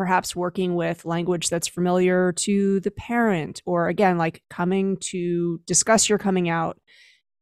perhaps 0.00 0.34
working 0.34 0.74
with 0.76 1.04
language 1.04 1.50
that's 1.50 1.68
familiar 1.68 2.32
to 2.32 2.80
the 2.80 2.90
parent, 2.90 3.60
or 3.66 3.88
again, 3.88 4.16
like 4.16 4.42
coming 4.48 4.96
to 4.96 5.60
discuss 5.66 6.08
your 6.08 6.16
coming 6.16 6.48
out 6.48 6.78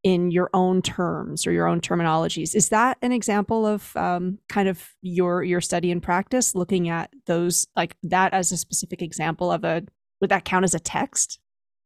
in 0.03 0.33
your 0.33 0.51
own 0.53 0.83
terms 0.83 1.47
or 1.47 1.53
your 1.53 1.68
own 1.68 1.81
terminologies. 1.81 2.57
Is 2.57 2.71
that 2.71 2.99
an 3.01 3.12
example 3.12 3.64
of 3.64 3.97
um, 3.97 4.38
kind 4.49 4.68
of 4.68 4.88
your 5.03 5.44
your 5.44 5.61
study 5.61 5.92
and 5.92 6.03
practice, 6.03 6.57
looking 6.57 6.88
at 6.88 7.11
those 7.27 7.68
like 7.77 7.94
that 8.03 8.35
as 8.35 8.51
a 8.51 8.57
specific 8.57 9.03
example 9.03 9.53
of 9.53 9.62
a 9.62 9.83
would 10.21 10.31
that 10.31 10.44
count 10.44 10.64
as 10.64 10.75
a 10.75 10.81
text? 10.81 11.38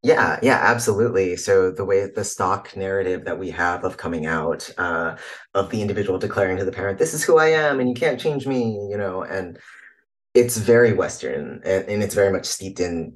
Yeah, 0.03 0.39
yeah, 0.43 0.59
absolutely. 0.63 1.37
So 1.37 1.71
the 1.71 1.85
way 1.85 2.07
the 2.07 2.25
stock 2.25 2.75
narrative 2.75 3.27
that 3.27 3.39
we 3.39 3.51
have 3.51 3.85
of 3.85 3.99
coming 3.99 4.25
out, 4.25 4.71
uh, 4.79 5.17
of 5.53 5.69
the 5.69 5.83
individual 5.83 6.19
declaring 6.19 6.57
to 6.57 6.65
the 6.65 6.73
parent, 6.73 6.99
"This 6.99 7.13
is 7.13 7.23
who 7.23 7.37
I 7.37 7.49
am, 7.49 7.79
and 7.79 7.91
you 7.91 7.95
can't 7.95 8.19
change 8.19 8.47
me," 8.47 8.89
you 8.91 8.97
know, 8.97 9.23
and 9.23 9.59
it's 10.35 10.57
very 10.57 10.93
Western 10.93 11.61
and, 11.65 11.89
and 11.89 12.03
it's 12.03 12.15
very 12.15 12.33
much 12.33 12.47
steeped 12.47 12.81
in 12.81 13.15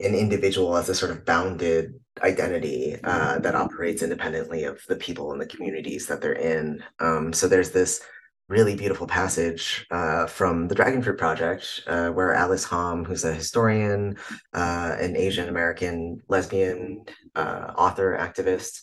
an 0.00 0.14
individual 0.14 0.76
as 0.76 0.88
a 0.88 0.94
sort 0.94 1.12
of 1.12 1.24
bounded 1.24 1.94
identity 2.22 2.96
uh, 3.04 3.38
that 3.38 3.54
operates 3.54 4.02
independently 4.02 4.64
of 4.64 4.80
the 4.88 4.96
people 4.96 5.32
and 5.32 5.40
the 5.40 5.46
communities 5.46 6.06
that 6.06 6.20
they're 6.20 6.32
in. 6.32 6.82
Um, 6.98 7.32
so 7.32 7.46
there's 7.46 7.70
this 7.70 8.00
really 8.48 8.76
beautiful 8.76 9.06
passage 9.06 9.86
uh, 9.90 10.26
from 10.26 10.68
the 10.68 10.74
Dragonfruit 10.74 11.16
Project 11.16 11.82
uh, 11.86 12.08
where 12.10 12.34
Alice 12.34 12.64
Hom, 12.64 13.04
who's 13.04 13.24
a 13.24 13.32
historian, 13.32 14.16
uh, 14.52 14.96
an 15.00 15.16
Asian 15.16 15.48
American 15.48 16.20
lesbian 16.28 17.04
uh, 17.34 17.72
author, 17.76 18.16
activist, 18.20 18.82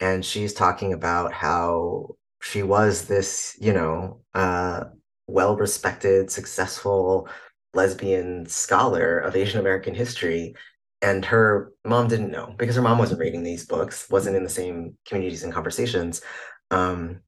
and 0.00 0.24
she's 0.24 0.54
talking 0.54 0.92
about 0.92 1.32
how 1.32 2.16
she 2.40 2.62
was 2.62 3.06
this, 3.06 3.56
you 3.60 3.72
know, 3.72 4.20
uh, 4.34 4.84
well 5.32 5.56
respected, 5.56 6.30
successful 6.30 7.28
lesbian 7.74 8.46
scholar 8.46 9.18
of 9.18 9.36
Asian 9.36 9.60
American 9.60 9.94
history. 9.94 10.54
And 11.00 11.24
her 11.24 11.72
mom 11.84 12.06
didn't 12.08 12.30
know 12.30 12.54
because 12.56 12.76
her 12.76 12.82
mom 12.82 12.98
wasn't 12.98 13.20
reading 13.20 13.42
these 13.42 13.66
books, 13.66 14.08
wasn't 14.08 14.36
in 14.36 14.44
the 14.44 14.48
same 14.50 14.96
communities 15.06 15.42
and 15.42 15.52
conversations. 15.52 16.22
Um, 16.70 17.20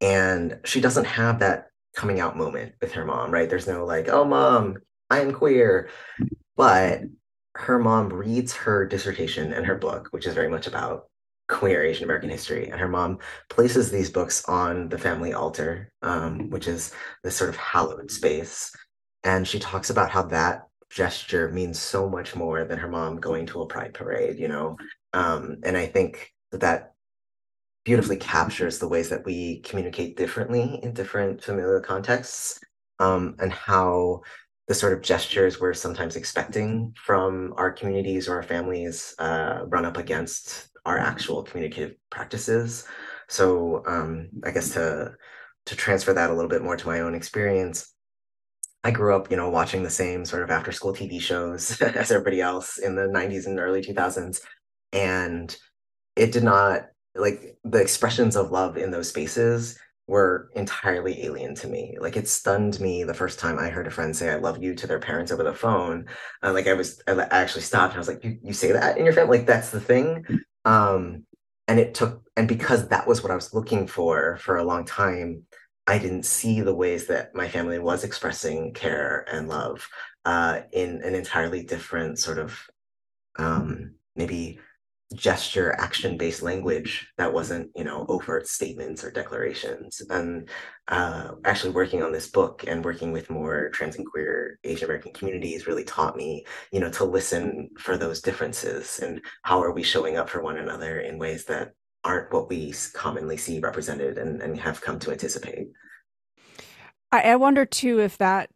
and 0.00 0.58
she 0.64 0.80
doesn't 0.80 1.04
have 1.04 1.38
that 1.38 1.68
coming 1.94 2.18
out 2.20 2.36
moment 2.36 2.72
with 2.80 2.92
her 2.92 3.04
mom, 3.04 3.30
right? 3.30 3.48
There's 3.48 3.68
no 3.68 3.84
like, 3.84 4.08
oh, 4.08 4.24
mom, 4.24 4.78
I'm 5.10 5.32
queer. 5.32 5.88
But 6.56 7.02
her 7.54 7.78
mom 7.78 8.12
reads 8.12 8.52
her 8.52 8.84
dissertation 8.84 9.52
and 9.52 9.66
her 9.66 9.76
book, 9.76 10.08
which 10.10 10.26
is 10.26 10.34
very 10.34 10.48
much 10.48 10.66
about 10.66 11.06
queer 11.54 11.84
Asian 11.84 12.04
American 12.04 12.30
history. 12.30 12.68
And 12.68 12.80
her 12.80 12.88
mom 12.88 13.18
places 13.48 13.90
these 13.90 14.10
books 14.10 14.44
on 14.46 14.88
the 14.88 14.98
family 14.98 15.32
altar, 15.32 15.92
um, 16.02 16.50
which 16.50 16.66
is 16.66 16.92
this 17.22 17.36
sort 17.36 17.48
of 17.48 17.56
hallowed 17.56 18.10
space. 18.10 18.74
And 19.22 19.46
she 19.46 19.60
talks 19.60 19.88
about 19.88 20.10
how 20.10 20.24
that 20.24 20.64
gesture 20.90 21.52
means 21.52 21.78
so 21.78 22.08
much 22.08 22.34
more 22.34 22.64
than 22.64 22.78
her 22.78 22.88
mom 22.88 23.20
going 23.20 23.46
to 23.46 23.62
a 23.62 23.66
pride 23.66 23.94
parade, 23.94 24.36
you 24.36 24.48
know? 24.48 24.76
Um, 25.12 25.58
and 25.62 25.76
I 25.76 25.86
think 25.86 26.32
that 26.50 26.60
that 26.62 26.94
beautifully 27.84 28.16
captures 28.16 28.78
the 28.78 28.88
ways 28.88 29.08
that 29.10 29.24
we 29.24 29.60
communicate 29.60 30.16
differently 30.16 30.80
in 30.82 30.92
different 30.92 31.42
familial 31.42 31.80
contexts 31.80 32.58
um, 32.98 33.36
and 33.38 33.52
how 33.52 34.22
the 34.66 34.74
sort 34.74 34.92
of 34.92 35.02
gestures 35.02 35.60
we're 35.60 35.74
sometimes 35.74 36.16
expecting 36.16 36.92
from 36.96 37.54
our 37.56 37.70
communities 37.70 38.28
or 38.28 38.36
our 38.36 38.42
families 38.42 39.14
uh, 39.20 39.60
run 39.66 39.84
up 39.84 39.98
against 39.98 40.70
our 40.84 40.98
actual 40.98 41.42
communicative 41.42 41.96
practices. 42.10 42.84
So 43.28 43.82
um, 43.86 44.28
I 44.44 44.50
guess 44.50 44.70
to 44.74 45.14
to 45.66 45.76
transfer 45.76 46.12
that 46.12 46.28
a 46.30 46.34
little 46.34 46.50
bit 46.50 46.62
more 46.62 46.76
to 46.76 46.86
my 46.86 47.00
own 47.00 47.14
experience, 47.14 47.94
I 48.82 48.90
grew 48.90 49.16
up, 49.16 49.30
you 49.30 49.36
know, 49.36 49.48
watching 49.48 49.82
the 49.82 49.90
same 49.90 50.24
sort 50.26 50.42
of 50.42 50.50
after 50.50 50.70
school 50.72 50.92
TV 50.92 51.18
shows 51.18 51.80
as 51.82 52.10
everybody 52.10 52.40
else 52.40 52.78
in 52.78 52.96
the 52.96 53.08
90s 53.08 53.46
and 53.46 53.58
early 53.58 53.82
2000s. 53.82 54.40
And 54.92 55.56
it 56.16 56.32
did 56.32 56.44
not 56.44 56.86
like 57.14 57.56
the 57.64 57.80
expressions 57.80 58.36
of 58.36 58.50
love 58.50 58.76
in 58.76 58.90
those 58.90 59.08
spaces 59.08 59.78
were 60.06 60.50
entirely 60.54 61.24
alien 61.24 61.54
to 61.56 61.68
me. 61.68 61.96
Like 62.00 62.16
it 62.16 62.28
stunned 62.28 62.78
me 62.80 63.04
the 63.04 63.14
first 63.14 63.38
time 63.38 63.58
I 63.58 63.70
heard 63.70 63.86
a 63.86 63.90
friend 63.90 64.14
say 64.14 64.30
"I 64.30 64.36
love 64.36 64.62
you" 64.62 64.74
to 64.74 64.86
their 64.86 65.00
parents 65.00 65.32
over 65.32 65.42
the 65.42 65.54
phone. 65.54 66.06
Uh, 66.42 66.52
like 66.52 66.66
I 66.66 66.74
was, 66.74 67.02
I 67.08 67.12
actually 67.30 67.62
stopped 67.62 67.94
and 67.94 67.98
I 67.98 68.00
was 68.00 68.08
like, 68.08 68.24
"You, 68.24 68.38
you 68.42 68.52
say 68.52 68.72
that 68.72 68.98
in 68.98 69.04
your 69.04 69.14
family? 69.14 69.38
Like 69.38 69.46
that's 69.46 69.70
the 69.70 69.80
thing." 69.80 70.24
Um, 70.64 71.24
and 71.68 71.80
it 71.80 71.94
took, 71.94 72.22
and 72.36 72.46
because 72.48 72.88
that 72.88 73.06
was 73.06 73.22
what 73.22 73.32
I 73.32 73.34
was 73.36 73.54
looking 73.54 73.86
for 73.86 74.36
for 74.38 74.56
a 74.56 74.64
long 74.64 74.84
time, 74.84 75.44
I 75.86 75.98
didn't 75.98 76.24
see 76.24 76.60
the 76.60 76.74
ways 76.74 77.06
that 77.08 77.34
my 77.34 77.48
family 77.48 77.78
was 77.78 78.04
expressing 78.04 78.72
care 78.72 79.26
and 79.30 79.48
love 79.48 79.86
uh, 80.24 80.60
in 80.72 81.02
an 81.02 81.14
entirely 81.14 81.62
different 81.62 82.18
sort 82.18 82.38
of 82.38 82.58
um, 83.36 83.94
maybe 84.16 84.58
gesture 85.14 85.74
action 85.78 86.16
based 86.16 86.42
language 86.42 87.06
that 87.16 87.32
wasn't 87.32 87.70
you 87.74 87.84
know 87.84 88.04
overt 88.08 88.46
statements 88.46 89.02
or 89.04 89.10
declarations. 89.10 90.02
And 90.10 90.48
uh, 90.88 91.32
actually 91.44 91.72
working 91.72 92.02
on 92.02 92.12
this 92.12 92.28
book 92.28 92.64
and 92.66 92.84
working 92.84 93.12
with 93.12 93.30
more 93.30 93.70
trans 93.70 93.96
and 93.96 94.06
queer 94.06 94.58
asian 94.64 94.84
american 94.84 95.14
communities 95.14 95.66
really 95.66 95.84
taught 95.84 96.14
me 96.14 96.44
you 96.72 96.78
know 96.78 96.90
to 96.90 97.04
listen 97.04 97.70
for 97.78 97.96
those 97.96 98.20
differences 98.20 99.00
and 99.00 99.18
how 99.44 99.62
are 99.62 99.72
we 99.72 99.82
showing 99.82 100.18
up 100.18 100.28
for 100.28 100.42
one 100.42 100.58
another 100.58 101.00
in 101.00 101.18
ways 101.18 101.46
that 101.46 101.72
aren't 102.04 102.32
what 102.32 102.48
we 102.48 102.72
commonly 102.92 103.36
see 103.36 103.58
represented 103.58 104.18
and, 104.18 104.42
and 104.42 104.58
have 104.60 104.80
come 104.80 104.98
to 105.00 105.10
anticipate. 105.10 105.68
I, 107.10 107.32
I 107.32 107.36
wonder 107.36 107.64
too 107.64 108.00
if 108.00 108.18
that 108.18 108.50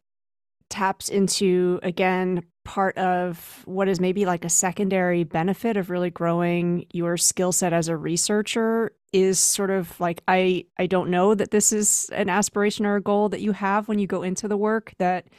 taps 0.69 1.09
into 1.09 1.79
again 1.81 2.43
part 2.69 2.95
of 2.99 3.63
what 3.65 3.87
is 3.87 3.99
maybe 3.99 4.27
like 4.27 4.45
a 4.45 4.49
secondary 4.49 5.23
benefit 5.23 5.75
of 5.75 5.89
really 5.89 6.11
growing 6.11 6.85
your 6.93 7.17
skill 7.17 7.51
set 7.51 7.73
as 7.73 7.87
a 7.87 7.97
researcher 7.97 8.91
is 9.11 9.39
sort 9.39 9.71
of 9.71 9.99
like 9.99 10.21
I 10.27 10.65
I 10.77 10.85
don't 10.85 11.09
know 11.09 11.33
that 11.33 11.49
this 11.49 11.73
is 11.73 12.11
an 12.13 12.29
aspiration 12.29 12.85
or 12.85 12.97
a 12.97 13.01
goal 13.01 13.27
that 13.29 13.41
you 13.41 13.53
have 13.53 13.87
when 13.87 13.97
you 13.97 14.05
go 14.05 14.21
into 14.21 14.47
the 14.47 14.55
work 14.55 14.93
that 14.99 15.29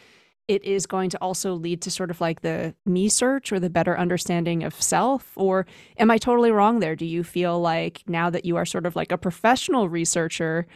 it 0.48 0.64
is 0.64 0.86
going 0.86 1.08
to 1.10 1.18
also 1.18 1.54
lead 1.54 1.80
to 1.82 1.90
sort 1.92 2.10
of 2.10 2.20
like 2.20 2.40
the 2.40 2.74
me 2.84 3.08
search 3.08 3.52
or 3.52 3.60
the 3.60 3.70
better 3.70 3.96
understanding 3.96 4.64
of 4.64 4.82
self 4.82 5.32
or 5.36 5.66
am 5.98 6.10
I 6.10 6.18
totally 6.18 6.50
wrong 6.50 6.80
there? 6.80 6.96
Do 6.96 7.06
you 7.06 7.22
feel 7.22 7.60
like 7.60 8.02
now 8.08 8.28
that 8.30 8.44
you 8.44 8.56
are 8.56 8.66
sort 8.66 8.86
of 8.86 8.96
like 8.96 9.12
a 9.12 9.16
professional 9.16 9.88
researcher 9.88 10.66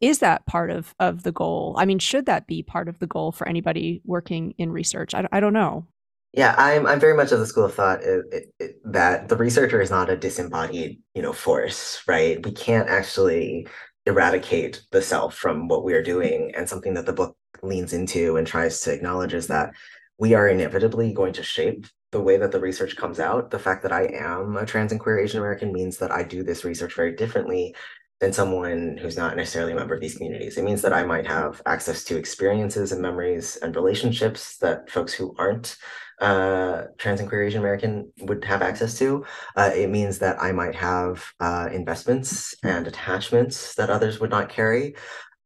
is 0.00 0.18
that 0.20 0.46
part 0.46 0.70
of 0.70 0.94
of 0.98 1.22
the 1.22 1.32
goal? 1.32 1.74
I 1.78 1.84
mean 1.84 1.98
should 1.98 2.26
that 2.26 2.46
be 2.46 2.62
part 2.62 2.88
of 2.88 2.98
the 2.98 3.06
goal 3.06 3.32
for 3.32 3.48
anybody 3.48 4.02
working 4.04 4.54
in 4.58 4.70
research? 4.70 5.14
I, 5.14 5.26
I 5.32 5.40
don't 5.40 5.52
know. 5.52 5.86
Yeah 6.32 6.54
i'm 6.58 6.86
i'm 6.86 7.00
very 7.00 7.14
much 7.14 7.32
of 7.32 7.38
the 7.38 7.46
school 7.46 7.64
of 7.64 7.74
thought 7.74 8.02
it, 8.02 8.24
it, 8.30 8.54
it, 8.60 8.76
that 8.84 9.28
the 9.28 9.36
researcher 9.36 9.80
is 9.80 9.90
not 9.90 10.10
a 10.10 10.16
disembodied 10.16 11.00
you 11.14 11.22
know 11.22 11.32
force 11.32 12.02
right? 12.06 12.44
We 12.44 12.52
can't 12.52 12.88
actually 12.88 13.66
eradicate 14.04 14.82
the 14.92 15.02
self 15.02 15.34
from 15.34 15.66
what 15.68 15.84
we 15.84 15.94
are 15.94 16.02
doing 16.02 16.52
and 16.54 16.68
something 16.68 16.94
that 16.94 17.06
the 17.06 17.12
book 17.12 17.36
leans 17.62 17.92
into 17.92 18.36
and 18.36 18.46
tries 18.46 18.80
to 18.82 18.92
acknowledge 18.92 19.34
is 19.34 19.46
that 19.48 19.72
we 20.18 20.34
are 20.34 20.48
inevitably 20.48 21.12
going 21.12 21.32
to 21.34 21.42
shape 21.42 21.86
the 22.12 22.20
way 22.20 22.36
that 22.36 22.52
the 22.52 22.60
research 22.60 22.96
comes 22.96 23.18
out. 23.18 23.50
The 23.50 23.58
fact 23.58 23.82
that 23.82 23.92
i 23.92 24.04
am 24.04 24.56
a 24.56 24.66
trans 24.66 24.92
and 24.92 25.00
queer 25.00 25.18
asian 25.18 25.40
american 25.40 25.72
means 25.72 25.96
that 25.98 26.12
i 26.12 26.22
do 26.22 26.42
this 26.42 26.64
research 26.64 26.94
very 26.94 27.14
differently 27.16 27.74
than 28.20 28.32
someone 28.32 28.96
who's 29.00 29.16
not 29.16 29.36
necessarily 29.36 29.72
a 29.72 29.76
member 29.76 29.94
of 29.94 30.00
these 30.00 30.16
communities. 30.16 30.56
It 30.56 30.64
means 30.64 30.80
that 30.82 30.92
I 30.92 31.04
might 31.04 31.26
have 31.26 31.60
access 31.66 32.02
to 32.04 32.16
experiences 32.16 32.92
and 32.92 33.02
memories 33.02 33.56
and 33.56 33.76
relationships 33.76 34.56
that 34.58 34.90
folks 34.90 35.12
who 35.12 35.34
aren't 35.38 35.76
uh, 36.20 36.84
trans 36.96 37.20
and 37.20 37.28
queer 37.28 37.42
Asian 37.42 37.60
American 37.60 38.10
would 38.22 38.42
have 38.44 38.62
access 38.62 38.98
to. 38.98 39.24
Uh, 39.54 39.70
it 39.74 39.90
means 39.90 40.18
that 40.20 40.42
I 40.42 40.50
might 40.52 40.74
have 40.74 41.26
uh, 41.40 41.68
investments 41.70 42.54
and 42.62 42.86
attachments 42.86 43.74
that 43.74 43.90
others 43.90 44.18
would 44.18 44.30
not 44.30 44.48
carry. 44.48 44.96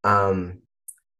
Um, 0.05 0.59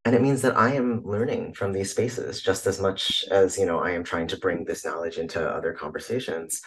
and 0.06 0.16
it 0.16 0.22
means 0.22 0.42
that 0.42 0.58
I 0.58 0.74
am 0.74 1.04
learning 1.04 1.54
from 1.54 1.74
these 1.74 1.92
spaces 1.92 2.42
just 2.42 2.66
as 2.66 2.82
much 2.82 3.26
as 3.30 3.58
you 3.58 3.66
know 3.66 3.80
I 3.80 3.92
am 3.92 4.04
trying 4.04 4.28
to 4.28 4.38
bring 4.38 4.64
this 4.64 4.84
knowledge 4.86 5.18
into 5.18 5.48
other 5.48 5.74
conversations. 5.74 6.62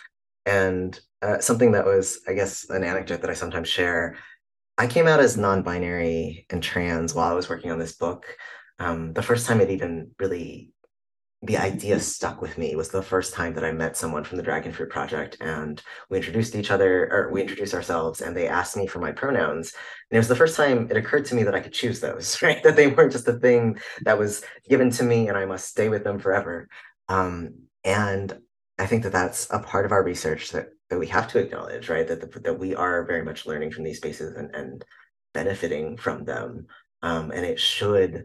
And 0.47 1.01
uh, 1.23 1.38
something 1.40 1.73
that 1.73 1.87
was, 1.87 2.20
I 2.29 2.35
guess, 2.35 2.68
an 2.68 2.85
anecdote 2.85 3.23
that 3.23 3.31
I 3.31 3.35
sometimes 3.35 3.68
share 3.68 4.18
I 4.77 4.87
came 4.87 5.07
out 5.07 5.21
as 5.21 5.37
non-binary 5.37 6.47
and 6.51 6.63
trans 6.63 7.15
while 7.15 7.31
I 7.31 7.35
was 7.35 7.49
working 7.49 7.71
on 7.71 7.79
this 7.79 7.95
book. 7.95 8.27
Um, 8.79 9.13
the 9.13 9.23
first 9.23 9.47
time 9.47 9.61
it 9.61 9.71
even 9.71 10.11
really 10.19 10.73
the 11.45 11.59
idea 11.59 12.01
stuck 12.01 12.41
with 12.41 12.57
me 12.57 12.75
was 12.75 12.89
the 12.89 13.03
first 13.03 13.35
time 13.35 13.55
that 13.55 13.65
I 13.65 13.73
met 13.73 13.99
someone 13.99 14.25
from 14.25 14.39
the 14.39 14.43
Dragon 14.43 14.73
Fruit 14.73 14.89
Project 14.89 15.37
and 15.41 15.81
we 16.09 16.17
introduced 16.17 16.55
each 16.55 16.71
other 16.71 17.13
or 17.13 17.31
we 17.31 17.43
introduced 17.43 17.75
ourselves 17.75 18.23
and 18.23 18.35
they 18.35 18.49
asked 18.49 18.77
me 18.77 18.87
for 18.87 18.99
my 18.99 19.13
pronouns. 19.13 19.73
And 20.11 20.17
it 20.17 20.21
was 20.21 20.29
the 20.29 20.37
first 20.37 20.57
time 20.57 20.89
it 20.91 20.97
occurred 20.97 21.27
to 21.27 21.35
me 21.35 21.43
that 21.43 21.55
I 21.55 21.61
could 21.61 21.75
choose 21.75 22.01
those, 22.01 22.41
right? 22.43 22.63
That 22.63 22.77
they 22.77 22.87
weren't 22.87 23.13
just 23.13 23.29
a 23.29 23.35
thing 23.35 23.79
that 24.03 24.19
was 24.19 24.43
given 24.69 24.91
to 24.93 25.05
me 25.05 25.29
and 25.29 25.37
I 25.37 25.45
must 25.45 25.69
stay 25.69 25.89
with 25.89 26.03
them 26.03 26.19
forever. 26.19 26.69
Um, 27.09 27.55
and 27.85 28.39
I 28.79 28.87
think 28.87 29.03
that 29.03 29.13
that's 29.13 29.47
a 29.51 29.59
part 29.59 29.85
of 29.85 29.93
our 29.93 30.03
research 30.03 30.51
that 30.53 30.71
that 30.94 31.00
we 31.00 31.07
have 31.09 31.28
to 31.28 31.40
acknowledge, 31.40 31.88
right? 31.88 32.07
That 32.07 32.20
the, 32.20 32.40
that 32.40 32.59
we 32.59 32.74
are 32.74 33.04
very 33.04 33.24
much 33.24 33.46
learning 33.46 33.72
from 33.72 33.85
these 33.85 33.96
spaces 33.96 34.37
and, 34.37 34.54
and 34.54 34.85
benefiting 35.33 35.96
from 35.96 36.24
them. 36.24 36.66
Um, 37.02 37.33
and 37.33 37.44
it 37.44 37.59
should 37.61 38.24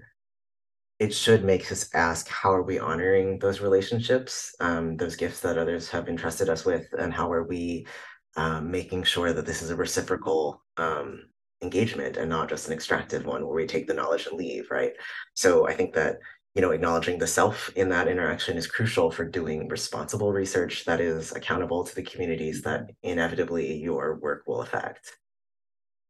it 0.99 1.13
should 1.13 1.45
make 1.45 1.71
us 1.71 1.89
ask 1.93 2.27
how 2.27 2.51
are 2.51 2.62
we 2.62 2.77
honoring 2.77 3.39
those 3.39 3.62
relationships, 3.62 4.53
um, 4.60 4.97
those 4.97 5.15
gifts 5.15 5.39
that 5.39 5.58
others 5.58 5.89
have 5.89 6.10
entrusted 6.10 6.49
us 6.49 6.65
with, 6.65 6.88
and 6.99 7.13
how 7.13 7.32
are 7.32 7.43
we 7.43 7.88
um, 8.36 8.69
making 8.69 9.03
sure 9.03 9.34
that 9.34 9.45
this 9.45 9.62
is 9.62 9.69
a 9.69 9.75
reciprocal 9.75 10.62
um, 10.77 11.23
engagement 11.62 12.17
and 12.17 12.29
not 12.29 12.49
just 12.49 12.67
an 12.67 12.73
extractive 12.73 13.25
one 13.25 13.45
where 13.45 13.55
we 13.55 13.65
take 13.65 13.88
the 13.88 13.93
knowledge 13.93 14.27
and 14.27 14.38
leave, 14.38 14.69
right? 14.69 14.91
So 15.34 15.67
I 15.67 15.73
think 15.73 15.95
that 15.95 16.17
you 16.60 16.65
know, 16.65 16.72
acknowledging 16.72 17.19
the 17.19 17.26
self 17.26 17.72
in 17.78 17.88
that 17.88 18.10
interaction 18.10 18.58
is 18.58 18.67
crucial 18.67 19.10
for 19.12 19.24
doing 19.24 19.69
responsible 19.69 20.34
research 20.34 20.84
that 20.84 21.00
is 21.00 21.32
accountable 21.32 21.86
to 21.86 21.95
the 21.95 22.04
communities 22.04 22.63
that 22.63 22.89
inevitably 23.02 23.78
your 23.78 24.17
work 24.17 24.43
will 24.45 24.62
affect. 24.62 25.19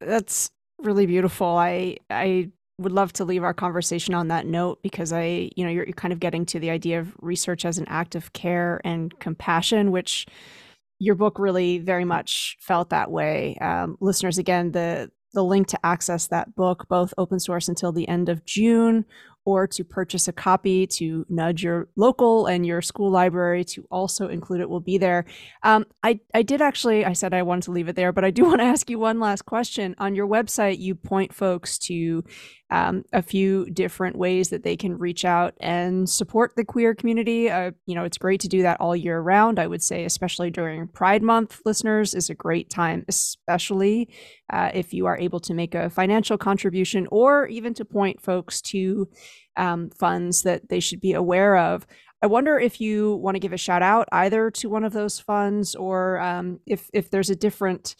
That's 0.01 0.49
really 0.79 1.05
beautiful. 1.05 1.45
I 1.45 1.97
I 2.09 2.49
would 2.79 2.91
love 2.91 3.13
to 3.13 3.25
leave 3.25 3.43
our 3.43 3.53
conversation 3.53 4.15
on 4.15 4.29
that 4.29 4.47
note 4.47 4.81
because 4.81 5.13
I, 5.13 5.51
you 5.55 5.63
know, 5.63 5.69
you're, 5.69 5.85
you're 5.85 5.93
kind 5.93 6.13
of 6.13 6.19
getting 6.19 6.47
to 6.47 6.59
the 6.59 6.71
idea 6.71 6.99
of 6.99 7.13
research 7.19 7.63
as 7.63 7.77
an 7.77 7.85
act 7.87 8.15
of 8.15 8.33
care 8.33 8.81
and 8.83 9.13
compassion, 9.19 9.91
which 9.91 10.25
your 10.97 11.13
book 11.13 11.37
really 11.37 11.77
very 11.77 12.05
much 12.05 12.57
felt 12.59 12.89
that 12.89 13.11
way. 13.11 13.55
Um, 13.61 13.97
listeners, 14.01 14.39
again, 14.39 14.71
the 14.71 15.11
the 15.33 15.43
link 15.43 15.67
to 15.67 15.85
access 15.85 16.25
that 16.27 16.55
book, 16.55 16.87
both 16.89 17.13
open 17.17 17.39
source 17.39 17.67
until 17.67 17.91
the 17.91 18.07
end 18.07 18.29
of 18.29 18.45
June 18.45 19.05
or 19.49 19.65
to 19.65 19.83
purchase 19.83 20.27
a 20.27 20.31
copy 20.31 20.85
to 20.85 21.25
nudge 21.27 21.63
your 21.63 21.87
local 21.95 22.45
and 22.45 22.67
your 22.67 22.83
school 22.83 23.09
library 23.09 23.63
to 23.65 23.83
also 23.89 24.27
include 24.27 24.61
it 24.61 24.69
will 24.69 24.79
be 24.79 24.99
there. 24.99 25.25
Um, 25.63 25.85
I, 26.03 26.19
I 26.35 26.43
did 26.43 26.61
actually, 26.61 27.03
I 27.03 27.13
said 27.13 27.33
I 27.33 27.41
wanted 27.41 27.63
to 27.63 27.71
leave 27.71 27.87
it 27.87 27.95
there, 27.95 28.11
but 28.11 28.23
I 28.23 28.29
do 28.29 28.45
want 28.49 28.59
to 28.59 28.65
ask 28.65 28.91
you 28.91 28.99
one 28.99 29.19
last 29.19 29.47
question. 29.47 29.95
On 29.97 30.13
your 30.13 30.27
website, 30.27 30.77
you 30.77 30.93
point 30.93 31.33
folks 31.33 31.79
to 31.79 32.23
um, 32.71 33.03
a 33.13 33.21
few 33.21 33.65
different 33.69 34.15
ways 34.15 34.49
that 34.49 34.63
they 34.63 34.77
can 34.77 34.97
reach 34.97 35.25
out 35.25 35.55
and 35.59 36.09
support 36.09 36.55
the 36.55 36.63
queer 36.63 36.93
community. 36.93 37.49
Uh, 37.49 37.71
you 37.85 37.95
know, 37.95 38.03
it's 38.03 38.17
great 38.17 38.39
to 38.41 38.47
do 38.47 38.61
that 38.61 38.79
all 38.79 38.95
year 38.95 39.19
round. 39.19 39.59
I 39.59 39.67
would 39.67 39.81
say, 39.81 40.05
especially 40.05 40.51
during 40.51 40.87
Pride 40.87 41.23
Month, 41.23 41.61
listeners 41.65 42.13
is 42.13 42.29
a 42.29 42.35
great 42.35 42.69
time, 42.69 43.05
especially 43.07 44.09
uh, 44.51 44.69
if 44.73 44.93
you 44.93 45.07
are 45.07 45.17
able 45.17 45.39
to 45.41 45.53
make 45.53 45.73
a 45.73 45.89
financial 45.89 46.37
contribution 46.37 47.07
or 47.11 47.47
even 47.47 47.73
to 47.73 47.85
point 47.85 48.21
folks 48.21 48.61
to 48.61 49.09
um, 49.57 49.89
funds 49.89 50.43
that 50.43 50.69
they 50.69 50.79
should 50.79 51.01
be 51.01 51.13
aware 51.13 51.57
of. 51.57 51.87
I 52.21 52.27
wonder 52.27 52.59
if 52.59 52.81
you 52.81 53.15
want 53.15 53.35
to 53.35 53.39
give 53.39 53.53
a 53.53 53.57
shout 53.57 53.81
out 53.81 54.07
either 54.11 54.51
to 54.51 54.69
one 54.69 54.83
of 54.83 54.93
those 54.93 55.19
funds 55.19 55.73
or 55.73 56.19
um, 56.19 56.59
if 56.65 56.89
if 56.93 57.09
there's 57.09 57.29
a 57.29 57.35
different 57.35 57.95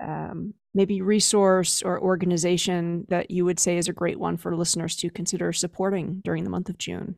um, 0.00 0.54
maybe 0.78 1.02
resource 1.02 1.82
or 1.82 2.00
organization 2.00 3.04
that 3.08 3.32
you 3.32 3.44
would 3.44 3.58
say 3.58 3.76
is 3.76 3.88
a 3.88 3.92
great 3.92 4.18
one 4.18 4.36
for 4.36 4.54
listeners 4.54 4.94
to 4.94 5.10
consider 5.10 5.52
supporting 5.52 6.20
during 6.24 6.44
the 6.44 6.50
month 6.50 6.68
of 6.68 6.78
June. 6.78 7.16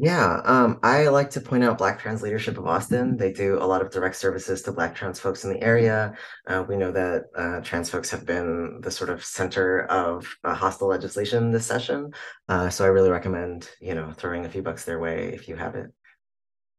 Yeah, 0.00 0.40
um, 0.44 0.78
I 0.82 1.08
like 1.08 1.28
to 1.30 1.40
point 1.40 1.64
out 1.64 1.76
Black 1.76 2.00
Trans 2.00 2.22
Leadership 2.22 2.56
of 2.56 2.66
Austin. 2.66 3.16
They 3.16 3.32
do 3.32 3.58
a 3.60 3.66
lot 3.66 3.82
of 3.82 3.90
direct 3.90 4.16
services 4.16 4.62
to 4.62 4.72
Black 4.72 4.94
trans 4.94 5.20
folks 5.20 5.44
in 5.44 5.52
the 5.52 5.62
area. 5.62 6.14
Uh, 6.46 6.64
we 6.66 6.76
know 6.76 6.92
that 6.92 7.24
uh, 7.36 7.60
trans 7.60 7.90
folks 7.90 8.08
have 8.10 8.24
been 8.24 8.80
the 8.80 8.92
sort 8.92 9.10
of 9.10 9.24
center 9.24 9.82
of 9.86 10.26
uh, 10.44 10.54
hostile 10.54 10.88
legislation 10.88 11.50
this 11.50 11.66
session. 11.66 12.12
Uh, 12.48 12.70
so 12.70 12.84
I 12.84 12.88
really 12.88 13.10
recommend, 13.10 13.68
you 13.80 13.94
know, 13.94 14.12
throwing 14.12 14.46
a 14.46 14.48
few 14.48 14.62
bucks 14.62 14.84
their 14.84 15.00
way 15.00 15.32
if 15.34 15.48
you 15.48 15.56
have 15.56 15.74
it. 15.74 15.90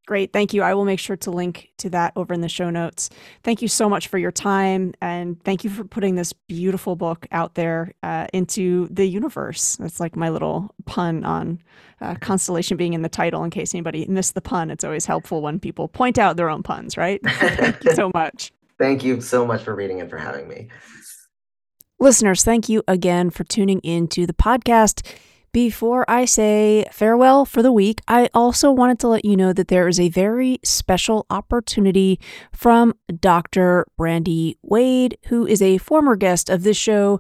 Great. 0.10 0.34
Thank 0.34 0.56
you. 0.56 0.64
I 0.64 0.74
will 0.74 0.86
make 0.86 0.98
sure 0.98 1.18
to 1.18 1.30
link 1.30 1.70
to 1.78 1.90
that 1.92 2.14
over 2.16 2.34
in 2.34 2.42
the 2.42 2.50
show 2.50 2.72
notes. 2.72 3.12
Thank 3.44 3.62
you 3.62 3.68
so 3.68 3.88
much 3.88 4.08
for 4.08 4.18
your 4.18 4.32
time. 4.32 4.96
And 5.04 5.40
thank 5.44 5.64
you 5.64 5.70
for 5.70 5.84
putting 5.84 6.16
this 6.16 6.34
beautiful 6.34 6.96
book 6.96 7.28
out 7.32 7.54
there 7.54 7.94
uh, 8.02 8.26
into 8.34 8.88
the 8.90 9.06
universe. 9.06 9.76
That's 9.76 10.00
like 10.00 10.16
my 10.16 10.30
little 10.30 10.74
pun 10.86 11.24
on 11.26 11.62
uh, 12.02 12.16
constellation 12.16 12.76
being 12.76 12.94
in 12.94 13.04
the 13.04 13.08
title 13.08 13.44
in 13.44 13.52
case 13.52 13.76
anybody 13.76 14.04
missed 14.08 14.34
the 14.34 14.42
pun. 14.42 14.72
It's 14.72 14.84
always 14.84 15.06
helpful 15.06 15.44
when 15.44 15.60
people 15.60 15.88
point 15.88 16.18
out 16.18 16.38
their 16.38 16.50
own 16.50 16.64
puns, 16.64 16.98
right? 16.98 17.22
thank 17.28 17.84
you 17.84 17.94
so 17.94 18.10
much. 18.12 18.52
Thank 18.80 19.04
you 19.04 19.22
so 19.22 19.46
much 19.46 19.62
for 19.62 19.76
reading 19.76 20.02
and 20.02 20.10
for 20.10 20.18
having 20.18 20.48
me. 20.48 20.70
Listeners, 22.00 22.44
thank 22.44 22.68
you 22.68 22.82
again 22.88 23.30
for 23.30 23.44
tuning 23.44 23.80
in 23.82 24.08
to 24.08 24.26
the 24.26 24.34
podcast. 24.34 25.08
Before 25.52 26.06
I 26.08 26.26
say 26.26 26.86
farewell 26.92 27.44
for 27.44 27.64
the 27.64 27.72
week, 27.72 28.02
I 28.08 28.30
also 28.36 28.72
wanted 28.72 29.00
to 29.00 29.08
let 29.08 29.26
you 29.26 29.36
know 29.36 29.52
that 29.54 29.68
there 29.68 29.88
is 29.88 30.00
a 30.00 30.10
very 30.10 30.60
special 30.64 31.26
opportunity 31.32 32.20
from 32.52 32.94
Dr. 33.20 33.88
Brandy 33.98 34.58
Waid, 34.64 35.16
who 35.28 35.48
is 35.48 35.62
a 35.62 35.80
former 35.80 36.16
guest 36.16 36.52
of 36.52 36.62
this 36.62 36.78
show. 36.78 37.20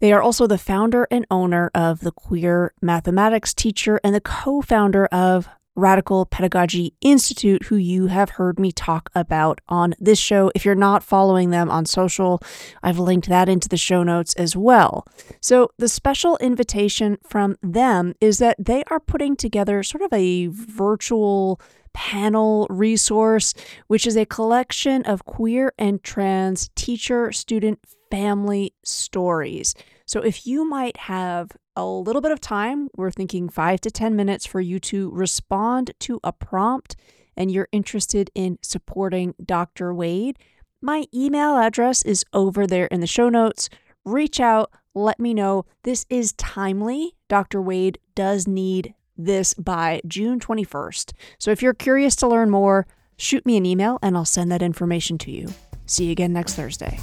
They 0.00 0.10
are 0.12 0.22
also 0.22 0.46
the 0.46 0.56
founder 0.56 1.06
and 1.10 1.26
owner 1.30 1.70
of 1.74 2.00
the 2.00 2.12
Queer 2.12 2.72
Mathematics 2.80 3.52
Teacher 3.52 4.00
and 4.02 4.14
the 4.14 4.22
co 4.22 4.62
founder 4.62 5.04
of 5.06 5.46
Radical 5.76 6.24
Pedagogy 6.24 6.94
Institute, 7.02 7.64
who 7.64 7.76
you 7.76 8.06
have 8.06 8.30
heard 8.30 8.58
me 8.58 8.72
talk 8.72 9.10
about 9.14 9.60
on 9.68 9.94
this 10.00 10.18
show. 10.18 10.50
If 10.54 10.64
you're 10.64 10.74
not 10.74 11.02
following 11.02 11.50
them 11.50 11.70
on 11.70 11.84
social, 11.84 12.40
I've 12.82 12.98
linked 12.98 13.28
that 13.28 13.48
into 13.48 13.68
the 13.68 13.76
show 13.76 14.02
notes 14.02 14.34
as 14.34 14.56
well. 14.56 15.06
So, 15.40 15.70
the 15.78 15.88
special 15.88 16.38
invitation 16.38 17.18
from 17.22 17.56
them 17.62 18.14
is 18.20 18.38
that 18.38 18.56
they 18.58 18.82
are 18.90 19.00
putting 19.00 19.36
together 19.36 19.82
sort 19.82 20.02
of 20.02 20.12
a 20.12 20.46
virtual 20.46 21.60
panel 21.92 22.66
resource, 22.70 23.54
which 23.86 24.06
is 24.06 24.16
a 24.16 24.26
collection 24.26 25.02
of 25.04 25.24
queer 25.24 25.72
and 25.78 26.02
trans 26.02 26.70
teacher 26.74 27.32
student 27.32 27.80
family 28.10 28.74
stories. 28.82 29.74
So, 30.06 30.20
if 30.20 30.46
you 30.46 30.68
might 30.68 30.96
have 30.96 31.52
a 31.76 31.86
little 31.86 32.22
bit 32.22 32.32
of 32.32 32.40
time. 32.40 32.88
We're 32.96 33.10
thinking 33.10 33.48
five 33.48 33.80
to 33.82 33.90
10 33.90 34.16
minutes 34.16 34.46
for 34.46 34.60
you 34.60 34.80
to 34.80 35.10
respond 35.10 35.92
to 36.00 36.18
a 36.24 36.32
prompt 36.32 36.96
and 37.36 37.50
you're 37.50 37.68
interested 37.70 38.30
in 38.34 38.58
supporting 38.62 39.34
Dr. 39.44 39.92
Waid. 39.92 40.36
My 40.80 41.04
email 41.14 41.56
address 41.56 42.02
is 42.02 42.24
over 42.32 42.66
there 42.66 42.86
in 42.86 43.00
the 43.00 43.06
show 43.06 43.28
notes. 43.28 43.68
Reach 44.04 44.40
out, 44.40 44.72
let 44.94 45.20
me 45.20 45.34
know. 45.34 45.66
This 45.82 46.06
is 46.08 46.32
timely. 46.34 47.14
Dr. 47.28 47.60
Waid 47.60 47.96
does 48.14 48.46
need 48.46 48.94
this 49.16 49.54
by 49.54 50.00
June 50.06 50.40
21st. 50.40 51.12
So 51.38 51.50
if 51.50 51.62
you're 51.62 51.74
curious 51.74 52.16
to 52.16 52.28
learn 52.28 52.50
more, 52.50 52.86
shoot 53.16 53.44
me 53.44 53.56
an 53.56 53.66
email 53.66 53.98
and 54.02 54.16
I'll 54.16 54.24
send 54.24 54.50
that 54.52 54.62
information 54.62 55.18
to 55.18 55.30
you. 55.30 55.52
See 55.86 56.06
you 56.06 56.12
again 56.12 56.32
next 56.32 56.54
Thursday. 56.54 56.98